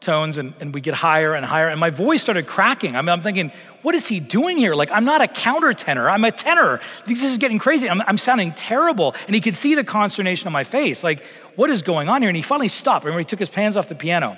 tones 0.00 0.36
and, 0.36 0.52
and 0.60 0.74
we 0.74 0.80
get 0.80 0.94
higher 0.94 1.34
and 1.34 1.46
higher. 1.46 1.68
And 1.68 1.80
my 1.80 1.90
voice 1.90 2.22
started 2.22 2.46
cracking. 2.46 2.96
I 2.96 3.00
mean, 3.00 3.08
I'm 3.08 3.22
thinking, 3.22 3.50
what 3.82 3.94
is 3.94 4.06
he 4.06 4.20
doing 4.20 4.58
here? 4.58 4.74
Like, 4.74 4.90
I'm 4.92 5.04
not 5.04 5.22
a 5.22 5.26
countertenor, 5.26 6.10
I'm 6.10 6.24
a 6.24 6.32
tenor. 6.32 6.80
This 7.06 7.22
is 7.22 7.38
getting 7.38 7.58
crazy. 7.58 7.88
I'm, 7.88 8.02
I'm 8.02 8.18
sounding 8.18 8.52
terrible. 8.52 9.14
And 9.26 9.34
he 9.34 9.40
could 9.40 9.56
see 9.56 9.74
the 9.74 9.84
consternation 9.84 10.46
on 10.48 10.52
my 10.52 10.64
face. 10.64 11.02
Like, 11.02 11.24
what 11.54 11.70
is 11.70 11.82
going 11.82 12.08
on 12.08 12.20
here? 12.20 12.28
And 12.28 12.36
he 12.36 12.42
finally 12.42 12.68
stopped. 12.68 13.04
Remember 13.04 13.20
he 13.20 13.24
took 13.24 13.38
his 13.38 13.48
hands 13.48 13.76
off 13.76 13.88
the 13.88 13.94
piano. 13.94 14.36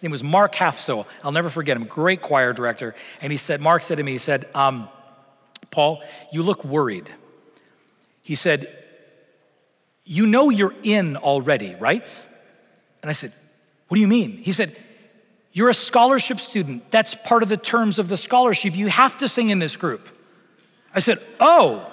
His 0.00 0.04
name 0.04 0.12
was 0.12 0.24
Mark 0.24 0.54
Halfso. 0.54 1.04
I'll 1.22 1.30
never 1.30 1.50
forget 1.50 1.76
him, 1.76 1.84
great 1.84 2.22
choir 2.22 2.54
director. 2.54 2.94
And 3.20 3.30
he 3.30 3.36
said, 3.36 3.60
Mark 3.60 3.82
said 3.82 3.98
to 3.98 4.02
me, 4.02 4.12
he 4.12 4.18
said, 4.18 4.48
um, 4.54 4.88
Paul, 5.70 6.02
you 6.32 6.42
look 6.42 6.64
worried. 6.64 7.10
He 8.22 8.34
said, 8.34 8.74
You 10.04 10.24
know 10.24 10.48
you're 10.48 10.74
in 10.82 11.18
already, 11.18 11.74
right? 11.74 12.26
And 13.02 13.10
I 13.10 13.12
said, 13.12 13.34
what 13.90 13.96
do 13.96 14.00
you 14.00 14.08
mean? 14.08 14.38
He 14.38 14.52
said, 14.52 14.74
You're 15.52 15.68
a 15.68 15.74
scholarship 15.74 16.38
student. 16.38 16.90
That's 16.90 17.16
part 17.24 17.42
of 17.42 17.48
the 17.48 17.56
terms 17.56 17.98
of 17.98 18.08
the 18.08 18.16
scholarship. 18.16 18.74
You 18.74 18.86
have 18.86 19.18
to 19.18 19.26
sing 19.26 19.50
in 19.50 19.58
this 19.58 19.76
group. 19.76 20.08
I 20.94 21.00
said, 21.00 21.18
Oh. 21.40 21.92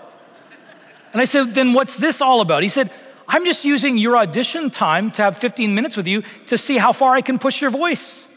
And 1.12 1.20
I 1.20 1.26
said, 1.26 1.56
Then 1.56 1.74
what's 1.74 1.98
this 1.98 2.22
all 2.22 2.39
about? 2.39 2.62
He 2.62 2.70
said, 2.70 2.91
I'm 3.28 3.46
just 3.46 3.66
using 3.66 3.98
your 3.98 4.18
audition 4.18 4.70
time 4.70 5.12
to 5.12 5.22
have 5.22 5.38
15 5.38 5.76
minutes 5.76 5.98
with 5.98 6.08
you 6.08 6.24
to 6.48 6.58
see 6.58 6.78
how 6.78 6.94
far 6.94 7.16
I 7.16 7.22
can 7.22 7.40
push 7.40 7.62
your 7.62 7.70
voice. 7.70 8.28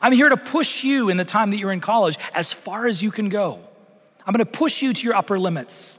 I'm 0.00 0.12
here 0.12 0.28
to 0.28 0.36
push 0.36 0.84
you 0.84 1.08
in 1.08 1.16
the 1.16 1.24
time 1.24 1.50
that 1.50 1.58
you're 1.58 1.72
in 1.72 1.80
college 1.80 2.18
as 2.34 2.52
far 2.52 2.86
as 2.86 3.02
you 3.02 3.10
can 3.10 3.28
go. 3.28 3.60
I'm 4.26 4.32
gonna 4.32 4.44
push 4.44 4.82
you 4.82 4.92
to 4.92 5.04
your 5.04 5.14
upper 5.14 5.38
limits, 5.38 5.98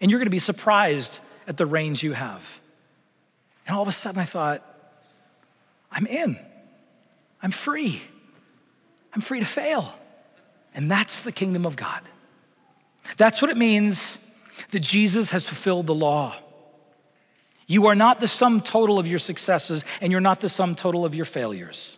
and 0.00 0.10
you're 0.10 0.20
gonna 0.20 0.30
be 0.30 0.38
surprised 0.38 1.20
at 1.46 1.56
the 1.56 1.66
range 1.66 2.02
you 2.02 2.12
have. 2.12 2.60
And 3.66 3.76
all 3.76 3.82
of 3.82 3.88
a 3.88 3.92
sudden, 3.92 4.20
I 4.20 4.24
thought, 4.24 4.64
I'm 5.90 6.06
in. 6.06 6.38
I'm 7.42 7.50
free. 7.50 8.02
I'm 9.14 9.20
free 9.20 9.40
to 9.40 9.46
fail. 9.46 9.94
And 10.74 10.90
that's 10.90 11.22
the 11.22 11.32
kingdom 11.32 11.64
of 11.64 11.76
God. 11.76 12.02
That's 13.16 13.40
what 13.40 13.50
it 13.50 13.56
means 13.56 14.18
that 14.70 14.80
Jesus 14.80 15.30
has 15.30 15.48
fulfilled 15.48 15.86
the 15.86 15.94
law. 15.94 16.36
You 17.68 17.86
are 17.86 17.94
not 17.94 18.20
the 18.20 18.26
sum 18.26 18.60
total 18.60 18.98
of 18.98 19.06
your 19.06 19.20
successes, 19.20 19.84
and 20.00 20.10
you're 20.10 20.20
not 20.20 20.40
the 20.40 20.48
sum 20.48 20.74
total 20.74 21.04
of 21.04 21.14
your 21.14 21.24
failures. 21.24 21.96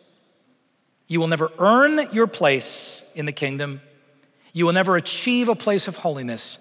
You 1.06 1.18
will 1.18 1.28
never 1.28 1.50
earn 1.58 2.12
your 2.12 2.26
place 2.26 3.02
in 3.14 3.24
the 3.24 3.32
kingdom. 3.32 3.80
You 4.52 4.66
will 4.66 4.74
never 4.74 4.96
achieve 4.96 5.48
a 5.48 5.54
place 5.54 5.88
of 5.88 5.96
holiness, 5.96 6.58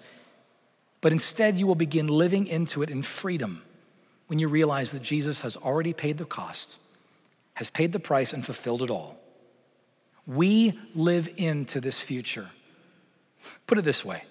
but 1.02 1.12
instead 1.12 1.58
you 1.58 1.66
will 1.66 1.74
begin 1.74 2.06
living 2.06 2.46
into 2.46 2.82
it 2.82 2.88
in 2.88 3.02
freedom 3.02 3.62
when 4.28 4.38
you 4.38 4.48
realize 4.48 4.92
that 4.92 5.02
Jesus 5.02 5.42
has 5.42 5.56
already 5.56 5.92
paid 5.92 6.16
the 6.16 6.24
cost 6.24 6.78
has 7.60 7.68
paid 7.68 7.92
the 7.92 8.00
price 8.00 8.32
and 8.32 8.42
fulfilled 8.42 8.80
it 8.80 8.88
all. 8.88 9.18
We 10.26 10.78
live 10.94 11.28
into 11.36 11.78
this 11.78 12.00
future. 12.00 12.48
Put 13.66 13.76
it 13.76 13.82
this 13.82 14.02
way 14.02 14.22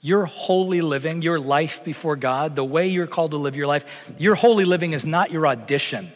your 0.00 0.26
holy 0.26 0.80
living, 0.80 1.22
your 1.22 1.40
life 1.40 1.82
before 1.82 2.16
God, 2.16 2.56
the 2.56 2.64
way 2.64 2.86
you're 2.86 3.06
called 3.06 3.32
to 3.32 3.36
live 3.36 3.56
your 3.56 3.66
life, 3.66 3.84
your 4.18 4.34
holy 4.34 4.64
living 4.64 4.92
is 4.92 5.06
not 5.06 5.30
your 5.30 5.46
audition. 5.46 6.12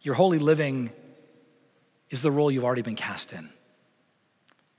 Your 0.00 0.14
holy 0.14 0.38
living 0.38 0.90
is 2.10 2.22
the 2.22 2.30
role 2.30 2.50
you've 2.50 2.64
already 2.64 2.82
been 2.82 2.96
cast 2.96 3.32
in. 3.32 3.50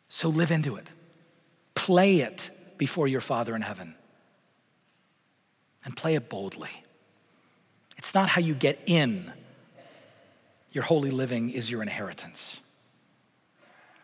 So 0.09 0.29
live 0.29 0.51
into 0.51 0.77
it, 0.77 0.87
play 1.75 2.21
it 2.21 2.49
before 2.77 3.07
your 3.07 3.21
Father 3.21 3.55
in 3.55 3.61
heaven, 3.61 3.95
and 5.83 5.95
play 5.95 6.15
it 6.15 6.29
boldly. 6.29 6.71
It's 7.97 8.13
not 8.13 8.29
how 8.29 8.41
you 8.41 8.55
get 8.55 8.79
in. 8.85 9.31
Your 10.71 10.83
holy 10.83 11.11
living 11.11 11.49
is 11.49 11.69
your 11.69 11.81
inheritance. 11.81 12.61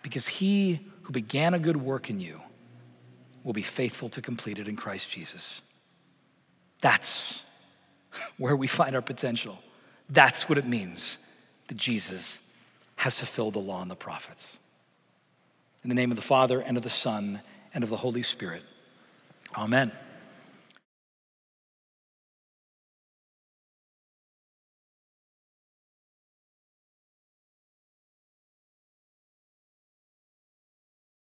Because 0.02 0.28
he 0.28 0.82
who 1.04 1.14
began 1.14 1.54
a 1.54 1.60
good 1.60 1.78
work 1.78 2.10
in 2.10 2.20
you 2.20 2.42
will 3.44 3.54
be 3.54 3.62
faithful 3.62 4.10
to 4.10 4.22
complete 4.22 4.60
it 4.60 4.68
in 4.68 4.76
Christ 4.76 5.10
Jesus. 5.10 5.62
That's 6.82 7.42
where 8.38 8.56
we 8.56 8.68
find 8.68 8.96
our 8.96 9.02
potential. 9.02 9.58
That's 10.10 10.48
what 10.48 10.58
it 10.58 10.68
means 10.68 11.18
that 11.68 11.78
Jesus 11.78 12.40
has 12.98 13.18
fulfilled 13.18 13.56
the 13.56 13.60
law 13.60 13.82
and 13.82 13.90
the 13.90 13.96
prophets. 13.96 14.58
In 15.84 15.90
the 15.90 15.96
name 15.96 16.12
of 16.12 16.16
the 16.16 16.22
Father, 16.22 16.62
and 16.62 16.78
of 16.78 16.84
the 16.84 16.90
Son, 16.90 17.42
and 17.74 17.84
of 17.84 17.90
the 17.90 17.98
Holy 17.98 18.24
Spirit. 18.24 18.64
Amen. 19.58 19.92